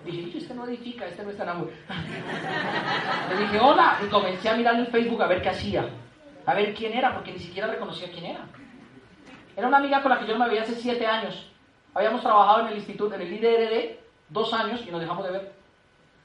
[0.05, 1.66] Dije, este no edifica, este no está en
[3.30, 5.88] Le dije, hola, y comencé a mirar en Facebook a ver qué hacía,
[6.45, 8.47] a ver quién era, porque ni siquiera reconocía quién era.
[9.57, 11.51] Era una amiga con la que yo me veía hace siete años.
[11.95, 15.53] Habíamos trabajado en el instituto, en el IDRD, dos años y nos dejamos de ver.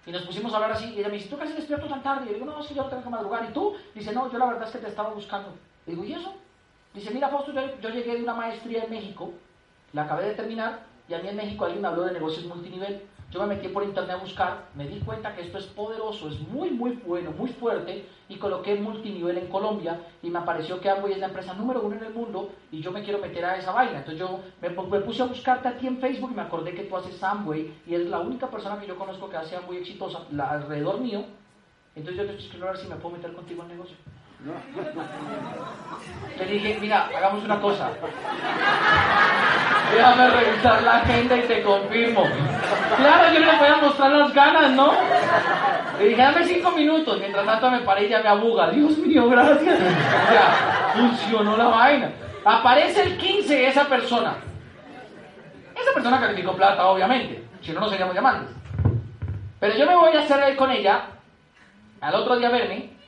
[0.05, 0.93] Y nos pusimos a hablar así.
[0.93, 2.25] Y ella me dice, ¿tú casi despierto tan tarde?
[2.25, 3.45] Y yo digo, no, sí, yo tengo que madrugar.
[3.47, 3.75] ¿Y tú?
[3.93, 5.53] Dice, no, yo la verdad es que te estaba buscando.
[5.85, 6.33] Le digo, ¿y eso?
[6.93, 9.31] Dice, mira, Fausto, yo, yo llegué de una maestría en México,
[9.93, 13.03] la acabé de terminar, y a mí en México alguien me habló de negocios multinivel.
[13.31, 16.39] Yo me metí por internet a buscar, me di cuenta que esto es poderoso, es
[16.39, 21.13] muy, muy bueno, muy fuerte, y coloqué multinivel en Colombia, y me apareció que Amway
[21.13, 23.71] es la empresa número uno en el mundo, y yo me quiero meter a esa
[23.71, 23.99] vaina.
[23.99, 26.97] Entonces yo me, puse a buscarte a ti en Facebook y me acordé que tú
[26.97, 30.99] haces Amway, y eres la única persona que yo conozco que hace Amway exitosa alrededor
[30.99, 31.23] mío.
[31.95, 33.95] Entonces yo te escribiendo a ver si me puedo meter contigo en negocio.
[36.37, 37.89] Le dije, mira, hagamos una cosa.
[39.93, 42.23] Déjame revisar la agenda y te confirmo.
[42.95, 44.93] Claro, yo le voy a mostrar las ganas, ¿no?
[45.99, 47.19] Le dije, dame cinco minutos.
[47.19, 48.69] Mientras tanto me paré y me abuga.
[48.69, 49.77] Dios mío, gracias.
[50.31, 52.11] Ya, funcionó la vaina.
[52.45, 54.37] Aparece el 15 esa persona.
[55.75, 57.43] Esa persona calificó plata, obviamente.
[57.61, 58.55] Si no, no seríamos llamantes.
[59.59, 61.07] Pero yo me voy a hacer con ella
[61.99, 62.98] al otro día verme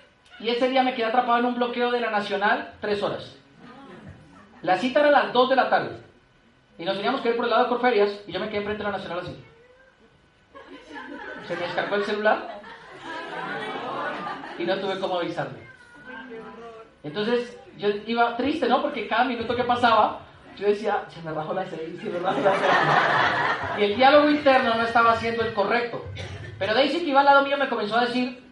[0.41, 3.35] y ese día me quedé atrapado en un bloqueo de la Nacional tres horas.
[4.63, 5.97] La cita era a las 2 de la tarde.
[6.77, 8.83] Y nos teníamos que ir por el lado de Corferias y yo me quedé enfrente
[8.83, 9.43] de la Nacional así.
[11.47, 12.59] Se me descargó el celular
[14.57, 15.59] y no tuve cómo avisarle.
[17.03, 18.81] Entonces yo iba triste, ¿no?
[18.81, 20.21] Porque cada minuto que pasaba
[20.57, 22.71] yo decía, se me bajó la seis, se me bajó la seis.
[23.79, 26.05] Y el diálogo interno no estaba haciendo el correcto.
[26.59, 28.50] Pero Daisy que iba al lado mío me comenzó a decir,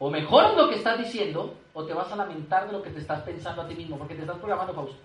[0.00, 3.00] o mejoras lo que estás diciendo, o te vas a lamentar de lo que te
[3.00, 4.96] estás pensando a ti mismo, porque te estás programando Fausto.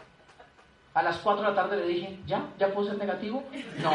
[0.94, 2.48] A las 4 de la tarde le dije, ¿ya?
[2.58, 3.44] ¿Ya puedo ser negativo?
[3.84, 3.92] No.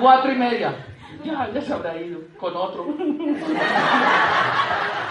[0.00, 0.86] Cuatro y media.
[1.24, 2.86] Ya, ya se habrá ido con otro.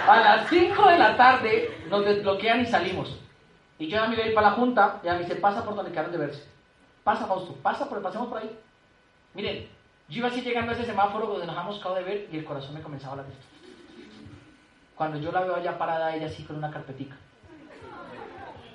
[0.08, 3.20] a las 5 de la tarde nos desbloquean y salimos.
[3.78, 5.76] Y yo ya me iba a ir para la junta, ya me dice, pasa por
[5.76, 6.46] donde quedaron de verse.
[7.04, 8.58] Pasa, Fausto, pasa, por, pasemos por ahí.
[9.34, 9.68] Miren,
[10.08, 12.46] yo iba así llegando a ese semáforo donde nos hemos acabado de ver y el
[12.46, 13.36] corazón me comenzaba a latir.
[15.02, 17.16] Cuando yo la veo allá parada, ella así con una carpetica.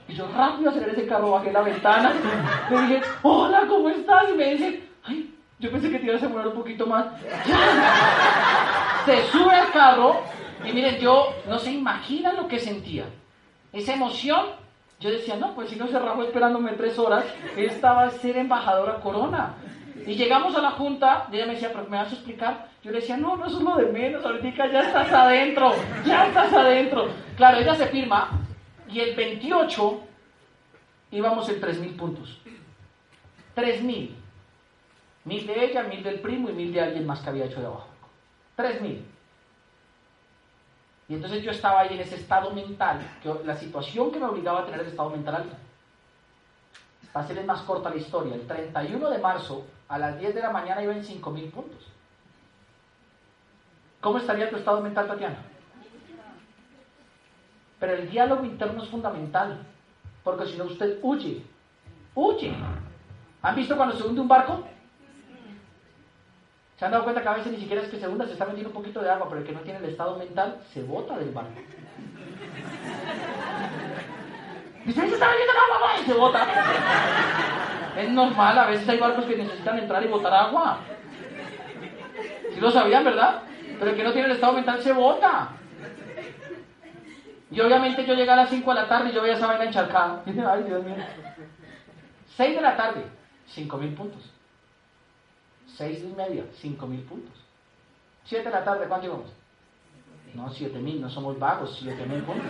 [0.09, 2.13] Y yo rápido aceleré ese carro, bajé la ventana,
[2.71, 4.25] le dije, hola, ¿cómo estás?
[4.33, 7.07] Y me dice, ay, yo pensé que te ibas a demorar un poquito más.
[9.07, 10.17] Se sube al carro
[10.65, 13.05] y miren, yo no se imagina lo que sentía.
[13.73, 14.47] Esa emoción,
[14.99, 17.25] yo decía, no, pues si no se rajó esperándome tres horas,
[17.57, 19.55] esta va a ser embajadora Corona.
[20.05, 22.69] Y llegamos a la junta y ella me decía, pero ¿me vas a explicar?
[22.83, 25.75] Yo le decía, no, no, es lo de menos, ahorita ya estás adentro,
[26.05, 27.09] ya estás adentro.
[27.37, 28.31] Claro, ella se firma
[28.89, 30.01] y el 28
[31.13, 32.41] íbamos en 3.000 puntos.
[33.57, 34.11] 3.000.
[35.25, 37.67] Mil de ella, mil del primo y mil de alguien más que había hecho de
[37.67, 37.89] abajo.
[38.57, 39.03] 3.000.
[41.09, 44.61] Y entonces yo estaba ahí en ese estado mental, que la situación que me obligaba
[44.61, 45.57] a tener el estado mental alto.
[47.13, 50.51] Para hacerles más corta la historia, el 31 de marzo a las 10 de la
[50.51, 51.87] mañana iba en 5.000 puntos.
[54.01, 55.39] ¿Cómo estaría tu estado mental, Tatiana?
[57.79, 59.59] Pero el diálogo interno es fundamental,
[60.25, 61.43] porque si no usted huye,
[62.15, 62.55] huye.
[63.43, 64.67] ¿Han visto cuando se hunde un barco?
[66.79, 68.45] ¿Se han dado cuenta que a veces ni siquiera es que se hunda, se está
[68.45, 71.19] metiendo un poquito de agua, pero el que no tiene el estado mental se bota
[71.19, 71.53] del barco?
[74.85, 77.56] Dice, se está metiendo agua, y se bota.
[77.97, 80.81] Es normal, a veces hay barcos que necesitan entrar y botar agua.
[82.53, 83.43] Si lo sabían, ¿verdad?
[83.79, 85.51] Pero el que no tiene el estado mental se bota.
[87.51, 89.65] Y obviamente yo llegué a las 5 de la tarde y yo veía esa vaina
[89.65, 90.23] encharcada.
[90.27, 90.97] Ay, Dios mío.
[92.37, 93.05] 6 de la tarde,
[93.47, 94.23] 5 mil puntos.
[95.77, 97.35] 6 y media, 5 mil puntos.
[98.25, 99.31] 7 de la tarde, ¿cuánto llevamos?
[100.35, 102.47] No, 7 mil, no somos vagos, 7 mil puntos.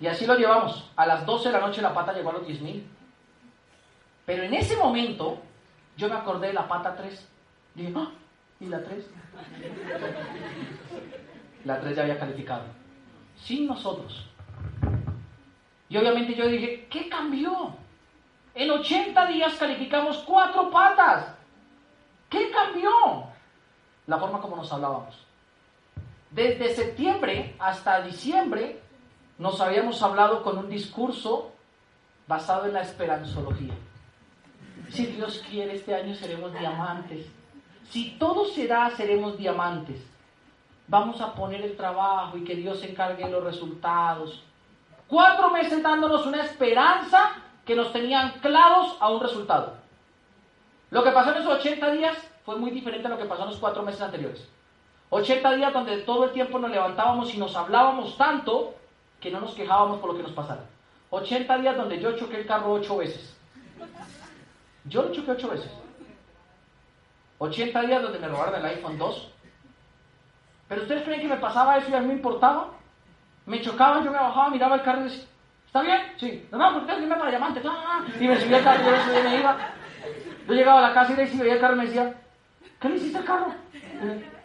[0.00, 0.90] Y así lo llevamos.
[0.96, 2.86] A las 12 de la noche la pata llegó a los 10 mil.
[4.26, 5.38] Pero en ese momento
[5.96, 7.28] yo me acordé de la pata 3.
[7.74, 8.10] Dije, ¡ah!
[8.60, 9.10] ¿Y la 3?
[11.64, 12.64] La 3 ya había calificado.
[13.36, 14.26] Sin nosotros.
[15.88, 17.74] Y obviamente yo dije, ¿qué cambió?
[18.54, 21.34] En 80 días calificamos cuatro patas.
[22.30, 22.90] ¿Qué cambió?
[24.06, 25.24] La forma como nos hablábamos.
[26.30, 28.80] Desde septiembre hasta diciembre
[29.38, 31.52] nos habíamos hablado con un discurso
[32.26, 33.74] basado en la esperanzología.
[34.90, 37.26] Si Dios quiere, este año seremos diamantes.
[37.90, 40.00] Si todo se da, seremos diamantes.
[40.86, 44.42] Vamos a poner el trabajo y que Dios se encargue de los resultados.
[45.08, 47.32] Cuatro meses dándonos una esperanza
[47.64, 49.74] que nos tenían claros a un resultado.
[50.90, 53.50] Lo que pasó en esos 80 días fue muy diferente a lo que pasó en
[53.50, 54.46] los cuatro meses anteriores.
[55.10, 58.74] 80 días donde todo el tiempo nos levantábamos y nos hablábamos tanto
[59.20, 60.64] que no nos quejábamos por lo que nos pasara.
[61.10, 63.34] 80 días donde yo choqué el carro ocho veces.
[64.84, 65.70] Yo lo choqué ocho veces.
[67.38, 69.32] 80 días donde me robaron el iPhone 2.
[70.68, 72.70] Pero ustedes creen que me pasaba eso y a mí me importaba.
[73.46, 75.24] Me chocaban, yo me bajaba, miraba el carro y decía,
[75.66, 76.00] ¿está bien?
[76.16, 76.48] Sí.
[76.50, 77.62] No, no, porque irme para diamante.
[78.18, 79.56] Y me subía el carro y me iba.
[80.46, 82.14] Yo llegaba a la casa y le veía el carro y me decía,
[82.80, 83.54] ¿qué le hiciste al carro?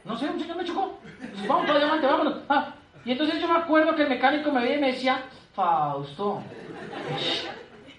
[0.05, 0.99] No sé, un señor me chocó.
[1.47, 2.35] vamos para diamante, vámonos.
[2.49, 2.73] Ah,
[3.05, 5.23] y entonces yo me acuerdo que el mecánico me veía y me decía,
[5.53, 6.41] Fausto,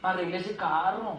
[0.03, 1.19] arregle ese carro.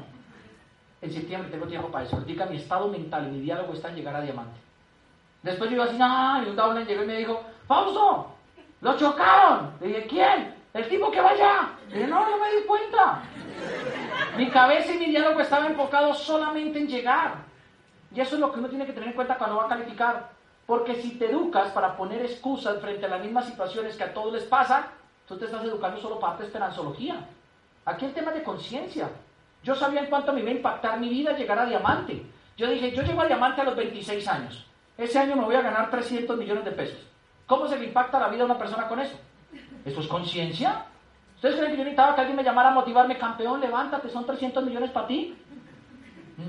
[1.02, 2.18] En septiembre tengo tiempo para eso.
[2.18, 4.60] Ahorita mi estado mental y mi diálogo está en llegar a diamante.
[5.42, 8.28] Después yo iba así, ah, y un downline llegó y me dijo, Fausto,
[8.82, 9.72] lo chocaron.
[9.80, 10.56] Le dije, ¿quién?
[10.74, 11.70] El tipo que va allá.
[11.90, 13.24] Le dije, no, no me di cuenta.
[14.38, 17.36] Mi cabeza y mi diálogo estaba enfocado solamente en llegar.
[18.14, 20.30] Y eso es lo que uno tiene que tener en cuenta cuando va a calificar.
[20.66, 24.32] Porque si te educas para poner excusas frente a las mismas situaciones que a todos
[24.34, 24.88] les pasa,
[25.28, 27.26] tú te estás educando solo para tu esperanzología.
[27.86, 29.10] Aquí el tema de conciencia.
[29.64, 32.26] Yo sabía en cuánto me iba a impactar mi vida llegar a diamante.
[32.58, 34.66] Yo dije, yo llego a diamante a los 26 años.
[34.98, 37.00] Ese año me voy a ganar 300 millones de pesos.
[37.46, 39.20] ¿Cómo se le impacta la vida a una persona con eso?
[39.86, 40.86] ¿Eso es conciencia?
[41.36, 44.64] ¿Ustedes creen que yo necesitaba que alguien me llamara a motivarme, campeón, levántate, son 300
[44.64, 45.36] millones para ti?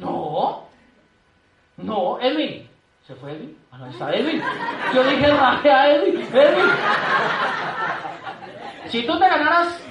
[0.00, 0.64] No.
[1.78, 2.68] No, Edwin.
[3.06, 3.58] ¿Se fue Edwin?
[3.70, 4.42] Ah, no, está Edwin.
[4.94, 6.20] Yo dije, raje a Edwin.
[6.20, 6.70] Edwin.
[8.88, 9.82] Si tú te ganaras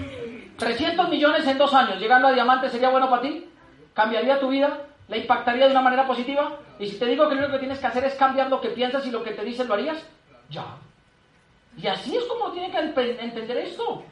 [0.61, 3.49] 300 millones en dos años, llegando a diamante, ¿sería bueno para ti?
[3.95, 4.85] ¿Cambiaría tu vida?
[5.07, 6.55] ¿La impactaría de una manera positiva?
[6.77, 8.69] Y si te digo que lo único que tienes que hacer es cambiar lo que
[8.69, 10.05] piensas y lo que te dicen, ¿lo harías?
[10.51, 10.65] Ya.
[11.75, 14.03] Y así es como tiene que entender esto.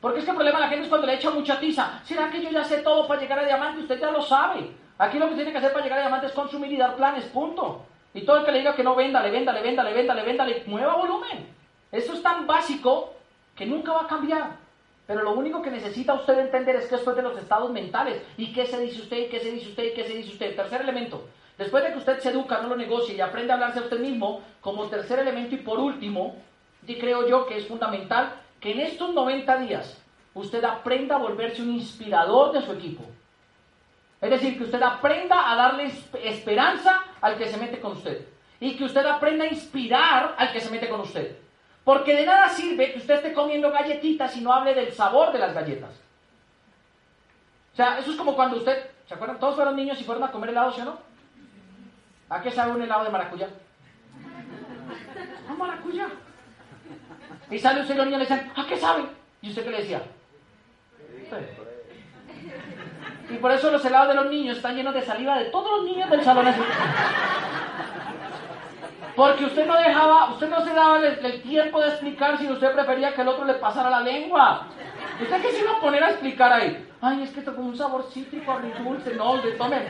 [0.00, 2.00] Porque es que el problema de la gente es cuando le echa mucha tiza.
[2.04, 3.82] ¿Será que yo ya sé todo para llegar a diamante?
[3.82, 4.72] Usted ya lo sabe.
[4.96, 7.26] Aquí lo que tiene que hacer para llegar a diamante es consumir y dar planes,
[7.26, 7.84] punto.
[8.14, 10.14] Y todo el que le diga que no venda, le venda, le venda, le venda,
[10.14, 11.54] le venda, le mueva volumen.
[11.92, 13.12] Eso es tan básico
[13.54, 14.67] que nunca va a cambiar.
[15.08, 18.22] Pero lo único que necesita usted entender es que esto es de los estados mentales.
[18.36, 19.16] ¿Y qué se dice usted?
[19.16, 19.84] ¿Y qué se dice usted?
[19.84, 20.54] ¿Y qué se dice usted?
[20.54, 21.26] Tercer elemento.
[21.56, 24.00] Después de que usted se educa, no lo negocie y aprende a hablarse a usted
[24.00, 26.36] mismo, como tercer elemento y por último,
[26.86, 29.98] y creo yo que es fundamental que en estos 90 días
[30.34, 33.02] usted aprenda a volverse un inspirador de su equipo.
[34.20, 35.90] Es decir, que usted aprenda a darle
[36.22, 38.26] esperanza al que se mete con usted.
[38.60, 41.34] Y que usted aprenda a inspirar al que se mete con usted.
[41.88, 45.38] Porque de nada sirve que usted esté comiendo galletitas y no hable del sabor de
[45.38, 45.88] las galletas.
[47.72, 49.38] O sea, eso es como cuando usted, ¿se acuerdan?
[49.38, 50.98] Todos fueron niños y fueron a comer helado, ¿sí o no?
[52.28, 53.48] ¿A qué sabe un helado de maracuyá?
[55.48, 56.08] A maracuyá.
[57.50, 59.04] Y sale usted y los niños le dicen, ¿a qué sabe?
[59.40, 60.02] ¿Y usted qué le decía?
[63.30, 65.84] Y por eso los helados de los niños están llenos de saliva de todos los
[65.86, 66.54] niños del salón.
[69.18, 73.12] Porque usted no dejaba, usted no se daba el, tiempo de explicar si usted prefería
[73.12, 74.68] que el otro le pasara la lengua.
[75.20, 76.88] ¿Usted qué se iba a poner a explicar ahí?
[77.00, 79.16] Ay, es que tocó un sabor cítrico, dulce.
[79.16, 79.80] No, de tome,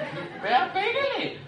[0.43, 1.41] vea, pégale.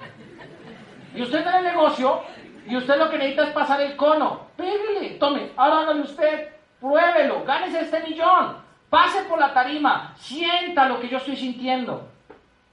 [1.14, 2.20] Y usted en el negocio,
[2.66, 4.48] y usted lo que necesita es pasar el cono.
[4.58, 8.58] Pégale, tome, ahora hágale usted, pruébelo, gánese este millón.
[8.90, 12.10] Pase por la tarima, sienta lo que yo estoy sintiendo.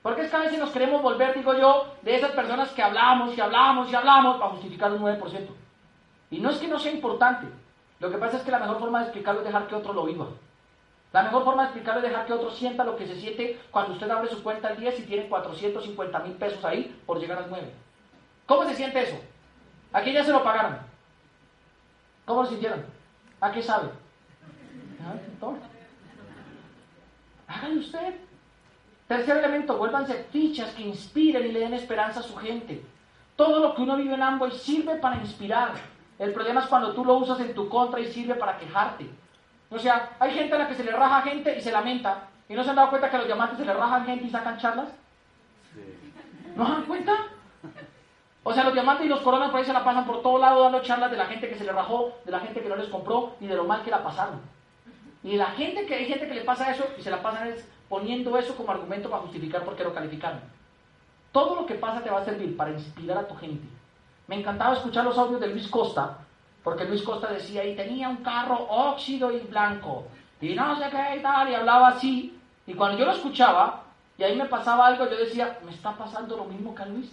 [0.02, 3.38] Porque es que a veces nos queremos volver, digo yo, de esas personas que hablamos
[3.38, 5.48] y hablamos y hablamos para justificar un 9%.
[6.32, 7.48] Y no es que no sea importante.
[8.00, 10.06] Lo que pasa es que la mejor forma de explicarlo es dejar que otro lo
[10.06, 10.28] viva.
[11.14, 13.94] La mejor forma de explicarlo es dejar que otro sienta lo que se siente cuando
[13.94, 17.50] usted abre su cuenta al día y tiene 450 mil pesos ahí por llegar al
[17.50, 17.74] 9.
[18.46, 19.18] ¿Cómo se siente eso?
[19.94, 20.78] Aquí ya se lo pagaron.
[22.26, 22.86] ¿Cómo lo sintieron?
[23.40, 23.90] ¿A qué sabe?
[25.02, 25.16] ¿Ah?
[27.48, 28.27] Hágalo usted.
[29.08, 32.84] Tercer elemento, vuélvanse fichas que inspiren y le den esperanza a su gente.
[33.38, 35.72] Todo lo que uno vive en Amway sirve para inspirar.
[36.20, 39.10] El problema es cuando tú lo usas en tu contra y sirve para quejarte.
[39.70, 42.28] O sea, hay gente a la que se le raja gente y se lamenta.
[42.50, 44.30] ¿Y no se han dado cuenta que a los diamantes se le rajan gente y
[44.30, 44.90] sacan charlas?
[46.56, 47.14] ¿No se dan cuenta?
[48.44, 50.64] O sea, los diamantes y los coronas por ahí se la pasan por todo lado
[50.64, 52.88] dando charlas de la gente que se le rajó, de la gente que no les
[52.88, 54.42] compró y de lo mal que la pasaron.
[55.24, 57.68] Y la gente que hay gente que le pasa eso y se la pasan es
[57.90, 60.42] poniendo eso como argumento para justificar por qué lo calificaron.
[61.32, 63.68] Todo lo que pasa te va a servir para inspirar a tu gente.
[64.28, 66.18] Me encantaba escuchar los audios de Luis Costa,
[66.64, 70.06] porque Luis Costa decía, y tenía un carro óxido y blanco,
[70.42, 72.38] y no sé qué y tal, y hablaba así.
[72.66, 73.84] Y cuando yo lo escuchaba,
[74.18, 77.12] y ahí me pasaba algo, yo decía, me está pasando lo mismo que a Luis.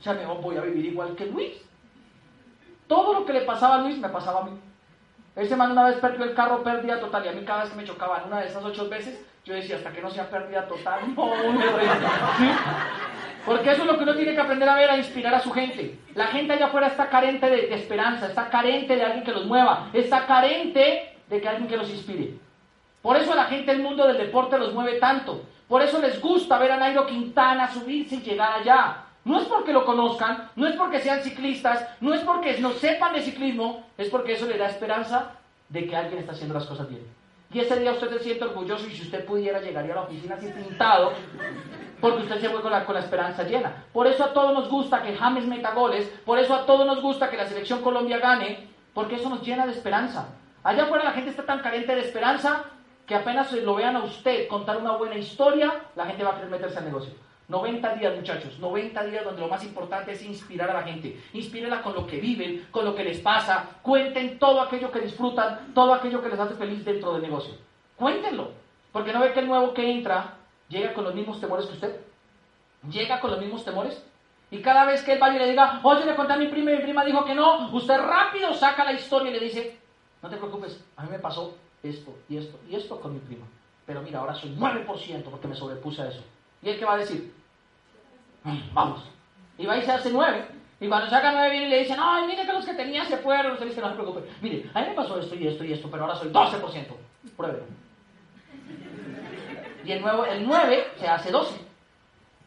[0.00, 1.52] O sea, mejor voy a vivir igual que Luis.
[2.86, 4.58] Todo lo que le pasaba a Luis me pasaba a mí.
[5.36, 7.24] Ese man una vez perdió el carro, pérdida total.
[7.24, 9.76] Y a mí cada vez que me chocaban una de esas ocho veces, yo decía,
[9.76, 11.32] hasta que no sea pérdida total, no,
[12.38, 12.50] ¿Sí?
[13.46, 15.50] Porque eso es lo que uno tiene que aprender a ver, a inspirar a su
[15.50, 15.98] gente.
[16.14, 19.46] La gente allá afuera está carente de, de esperanza, está carente de alguien que los
[19.46, 22.34] mueva, está carente de que alguien que los inspire.
[23.00, 25.42] Por eso la gente del mundo del deporte los mueve tanto.
[25.68, 29.04] Por eso les gusta ver a Nairo Quintana subirse y llegar allá.
[29.24, 33.14] No es porque lo conozcan, no es porque sean ciclistas, no es porque no sepan
[33.14, 35.32] de ciclismo, es porque eso le da esperanza
[35.68, 37.19] de que alguien está haciendo las cosas bien.
[37.52, 40.36] Y ese día usted se siente orgulloso y si usted pudiera llegaría a la oficina
[40.36, 41.12] así pintado,
[42.00, 43.84] porque usted se fue con la, con la esperanza llena.
[43.92, 47.02] Por eso a todos nos gusta que James meta goles, por eso a todos nos
[47.02, 50.28] gusta que la selección Colombia gane, porque eso nos llena de esperanza.
[50.62, 52.64] Allá afuera la gente está tan carente de esperanza
[53.06, 56.50] que apenas lo vean a usted contar una buena historia, la gente va a querer
[56.50, 57.12] meterse al negocio.
[57.50, 61.20] 90 días, muchachos, 90 días donde lo más importante es inspirar a la gente.
[61.32, 63.78] Inspírela con lo que viven, con lo que les pasa.
[63.82, 67.54] Cuenten todo aquello que disfrutan, todo aquello que les hace feliz dentro del negocio.
[67.96, 68.52] Cuéntenlo.
[68.92, 70.36] Porque no ve que el nuevo que entra
[70.68, 72.00] llega con los mismos temores que usted.
[72.88, 74.00] Llega con los mismos temores.
[74.52, 76.70] Y cada vez que él vaya y le diga, oye, le conté a mi prima
[76.70, 79.78] y mi prima dijo que no, usted rápido saca la historia y le dice,
[80.22, 83.46] no te preocupes, a mí me pasó esto y esto y esto con mi prima.
[83.86, 86.22] Pero mira, ahora soy 9% porque me sobrepuse a eso.
[86.62, 87.39] ¿Y él qué va a decir?
[88.72, 89.04] Vamos.
[89.58, 90.44] Y va y se hace nueve.
[90.80, 93.18] Y cuando saca nueve viene y le dicen, ay, mire que los que tenía se
[93.18, 93.52] fueron.
[93.52, 94.28] Usted dice, no se preocupe.
[94.40, 96.86] Mire, a mí me pasó esto y esto y esto, pero ahora soy 12%.
[97.36, 97.64] Pruébelo.
[99.84, 101.70] Y el, nuevo, el 9 se hace 12.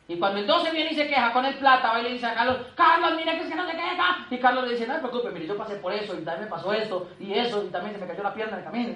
[0.08, 2.26] Y cuando el 12 viene y se queja con el plata, va y le dice
[2.26, 4.28] a Carlos, Carlos, mire que es que no se queja.
[4.30, 6.50] Y Carlos le dice, no se preocupe, mire, yo pasé por eso, y también me
[6.52, 8.94] pasó esto, y eso, y también se me cayó la pierna en el camino,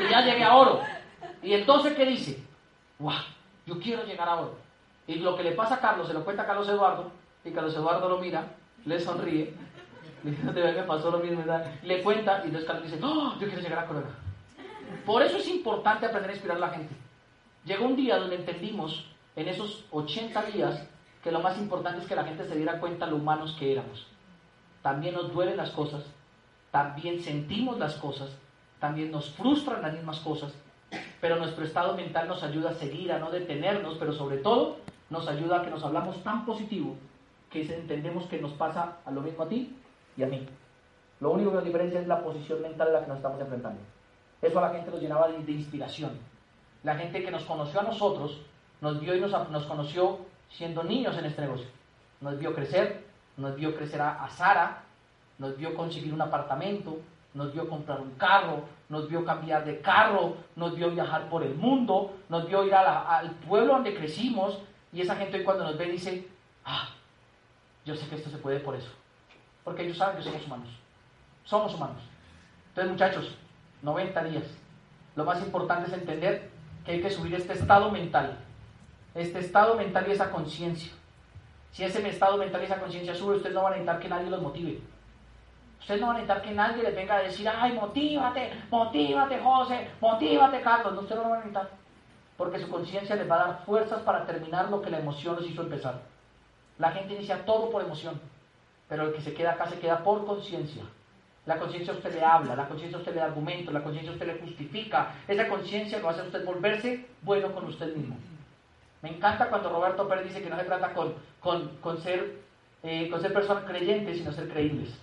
[0.00, 0.80] y ya llegué a oro.
[1.42, 2.42] Y el 12 ¿qué dice,
[2.98, 3.18] guau,
[3.66, 4.63] yo quiero llegar a oro.
[5.06, 7.10] Y lo que le pasa a Carlos, se lo cuenta a Carlos Eduardo,
[7.44, 8.44] y Carlos Eduardo lo mira,
[8.84, 9.54] le sonríe,
[10.22, 11.44] le dice, me pasó lo mismo,
[11.82, 14.10] le cuenta, y entonces Carlos dice, oh, yo quiero llegar a corona.
[15.04, 16.94] Por eso es importante aprender a inspirar a la gente.
[17.64, 20.86] Llegó un día donde entendimos, en esos 80 días,
[21.22, 24.06] que lo más importante es que la gente se diera cuenta lo humanos que éramos.
[24.82, 26.04] También nos duelen las cosas,
[26.70, 28.30] también sentimos las cosas,
[28.78, 30.52] también nos frustran las mismas cosas,
[31.20, 34.78] pero nuestro estado mental nos ayuda a seguir, a no detenernos, pero sobre todo
[35.14, 36.96] nos ayuda a que nos hablamos tan positivo
[37.48, 39.74] que entendemos que nos pasa a lo mismo a ti
[40.16, 40.44] y a mí.
[41.20, 43.80] Lo único que nos diferencia es la posición mental en la que nos estamos enfrentando.
[44.42, 46.18] Eso a la gente nos llenaba de, inspiración.
[46.82, 48.40] La gente que nos conoció a nosotros,
[48.80, 50.18] nos vio y nos, nos, conoció
[50.50, 51.68] siendo niños en este negocio.
[52.20, 53.04] Nos vio crecer,
[53.36, 54.82] nos vio crecer a, a Sara,
[55.38, 56.98] nos vio conseguir un apartamento,
[57.34, 61.54] nos vio comprar un carro, nos vio cambiar de carro, nos vio viajar por el
[61.54, 64.60] mundo, nos vio ir al pueblo donde crecimos
[64.94, 66.26] y esa gente hoy cuando nos ve dice,
[66.64, 66.88] ah,
[67.84, 68.90] yo sé que esto se puede por eso,
[69.64, 70.68] porque ellos saben que somos humanos,
[71.44, 72.02] somos humanos.
[72.68, 73.38] Entonces muchachos,
[73.82, 74.44] 90 días,
[75.16, 76.48] lo más importante es entender
[76.84, 78.38] que hay que subir este estado mental,
[79.14, 80.92] este estado mental y esa conciencia.
[81.72, 84.30] Si ese estado mental y esa conciencia sube, ustedes no van a necesitar que nadie
[84.30, 84.80] los motive.
[85.80, 89.90] Ustedes no van a necesitar que nadie les venga a decir, ay, motívate, motívate, José,
[90.00, 90.94] motívate, Carlos.
[90.94, 91.83] No, ustedes no lo van a necesitar.
[92.36, 95.50] Porque su conciencia les va a dar fuerzas para terminar lo que la emoción les
[95.50, 96.00] hizo empezar.
[96.78, 98.20] La gente inicia todo por emoción,
[98.88, 100.82] pero el que se queda acá se queda por conciencia.
[101.46, 104.10] La conciencia a usted le habla, la conciencia a usted le da argumento, la conciencia
[104.10, 105.14] a usted le justifica.
[105.28, 108.16] Esa conciencia lo hace a usted volverse bueno con usted mismo.
[109.02, 112.40] Me encanta cuando Roberto Pérez dice que no se trata con, con, ser,
[112.82, 114.98] eh, con ser personas creyentes, sino ser creíbles.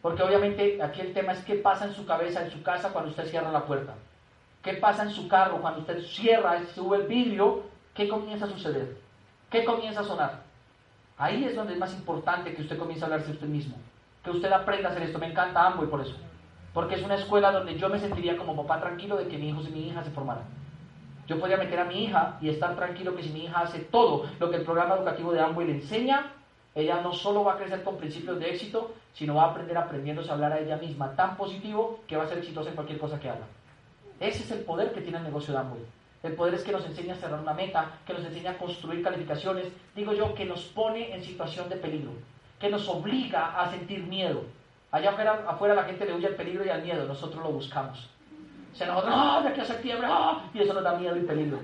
[0.00, 3.10] Porque obviamente aquí el tema es qué pasa en su cabeza, en su casa, cuando
[3.10, 3.94] usted cierra la puerta.
[4.62, 7.62] ¿Qué pasa en su carro cuando usted cierra y sube el vidrio?
[7.94, 8.96] ¿Qué comienza a suceder?
[9.50, 10.42] ¿Qué comienza a sonar?
[11.16, 13.76] Ahí es donde es más importante que usted comience a hablarse usted mismo.
[14.22, 15.18] Que usted aprenda a hacer esto.
[15.18, 16.14] Me encanta Amway por eso.
[16.74, 19.62] Porque es una escuela donde yo me sentiría como papá tranquilo de que mi hijo
[19.62, 20.44] y mi hija se formaran.
[21.26, 24.26] Yo podría meter a mi hija y estar tranquilo que si mi hija hace todo
[24.38, 26.32] lo que el programa educativo de Amway le enseña,
[26.74, 30.30] ella no solo va a crecer con principios de éxito, sino va a aprender aprendiéndose
[30.30, 33.18] a hablar a ella misma tan positivo que va a ser exitosa en cualquier cosa
[33.18, 33.46] que haga.
[34.20, 35.82] Ese es el poder que tiene el negocio de Amway.
[36.22, 39.02] El poder es que nos enseña a cerrar una meta, que nos enseña a construir
[39.02, 42.10] calificaciones, digo yo, que nos pone en situación de peligro,
[42.58, 44.42] que nos obliga a sentir miedo.
[44.90, 48.10] Allá afuera, afuera la gente le huye al peligro y al miedo, nosotros lo buscamos.
[48.72, 50.08] Se nos ¡ah, de aquí a septiembre!
[50.10, 50.44] ¡ah!
[50.52, 51.60] Y eso nos da miedo y peligro.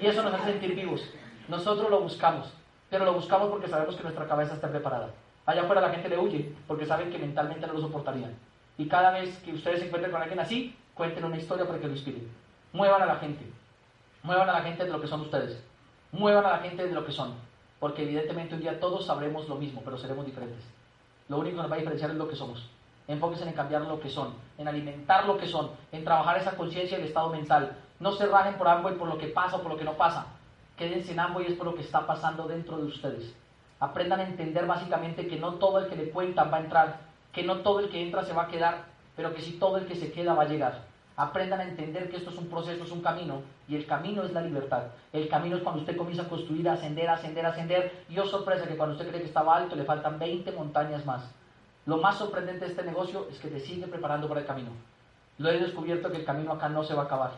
[0.00, 1.02] Y eso nos hace sentir vivos.
[1.48, 2.52] Nosotros lo buscamos.
[2.90, 5.10] Pero lo buscamos porque sabemos que nuestra cabeza está preparada.
[5.46, 8.34] Allá afuera la gente le huye porque saben que mentalmente no lo soportarían.
[8.76, 11.86] Y cada vez que ustedes se encuentren con alguien así, cuenten una historia para que
[11.86, 12.28] lo inspiren.
[12.72, 13.46] Muevan a la gente.
[14.22, 15.62] Muevan a la gente de lo que son ustedes.
[16.12, 17.34] Muevan a la gente de lo que son.
[17.78, 20.62] Porque evidentemente un día todos sabremos lo mismo, pero seremos diferentes.
[21.28, 22.68] Lo único que nos va a diferenciar es lo que somos.
[23.06, 26.98] Enfóquense en cambiar lo que son, en alimentar lo que son, en trabajar esa conciencia
[26.98, 27.76] y el estado mental.
[28.00, 29.94] No se rajen por algo y por lo que pasa o por lo que no
[29.94, 30.26] pasa.
[30.76, 33.34] Quédense en ambos y es por lo que está pasando dentro de ustedes.
[33.80, 37.00] Aprendan a entender básicamente que no todo el que le cuentan va a entrar,
[37.32, 38.86] que no todo el que entra se va a quedar,
[39.16, 40.87] pero que si todo el que se queda va a llegar.
[41.18, 44.32] Aprendan a entender que esto es un proceso, es un camino, y el camino es
[44.32, 44.84] la libertad.
[45.12, 48.38] El camino es cuando usted comienza a construir, a ascender, ascender, ascender, y os oh,
[48.38, 51.28] sorpresa que cuando usted cree que estaba alto le faltan 20 montañas más.
[51.86, 54.70] Lo más sorprendente de este negocio es que te sigue preparando para el camino.
[55.38, 57.32] Lo he descubierto que el camino acá no se va a acabar.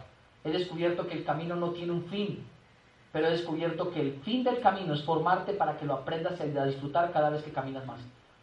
[0.44, 2.44] He descubierto que el camino no tiene un fin,
[3.12, 6.66] pero he descubierto que el fin del camino es formarte para que lo aprendas a
[6.66, 8.00] disfrutar cada vez que caminas más.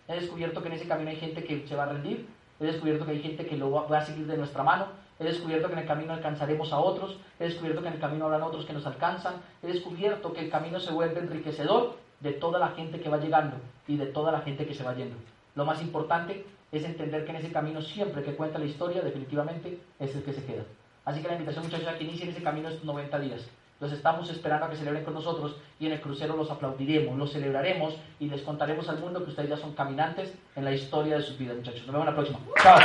[0.08, 2.28] He descubierto que en ese camino hay gente que se va a rendir,
[2.60, 4.88] he descubierto que hay gente que lo va a seguir de nuestra mano,
[5.20, 8.26] he descubierto que en el camino alcanzaremos a otros, he descubierto que en el camino
[8.26, 12.60] habrán otros que nos alcanzan, he descubierto que el camino se vuelve enriquecedor de toda
[12.60, 13.58] la gente que va llegando
[13.88, 15.16] y de toda la gente que se va yendo.
[15.56, 19.80] Lo más importante es entender que en ese camino siempre que cuenta la historia, definitivamente
[20.00, 20.64] es el que se queda.
[21.06, 23.48] Así que la invitación muchachos a que inicien ese camino estos 90 días.
[23.80, 27.32] Los estamos esperando a que celebren con nosotros y en el crucero los aplaudiremos, los
[27.32, 31.24] celebraremos y les contaremos al mundo que ustedes ya son caminantes en la historia de
[31.24, 31.86] sus vidas, muchachos.
[31.86, 32.40] Nos vemos la próxima.
[32.62, 32.80] Chao.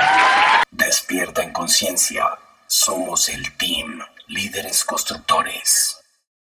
[0.73, 2.25] Despierta en conciencia.
[2.67, 6.02] Somos el team Líderes Constructores.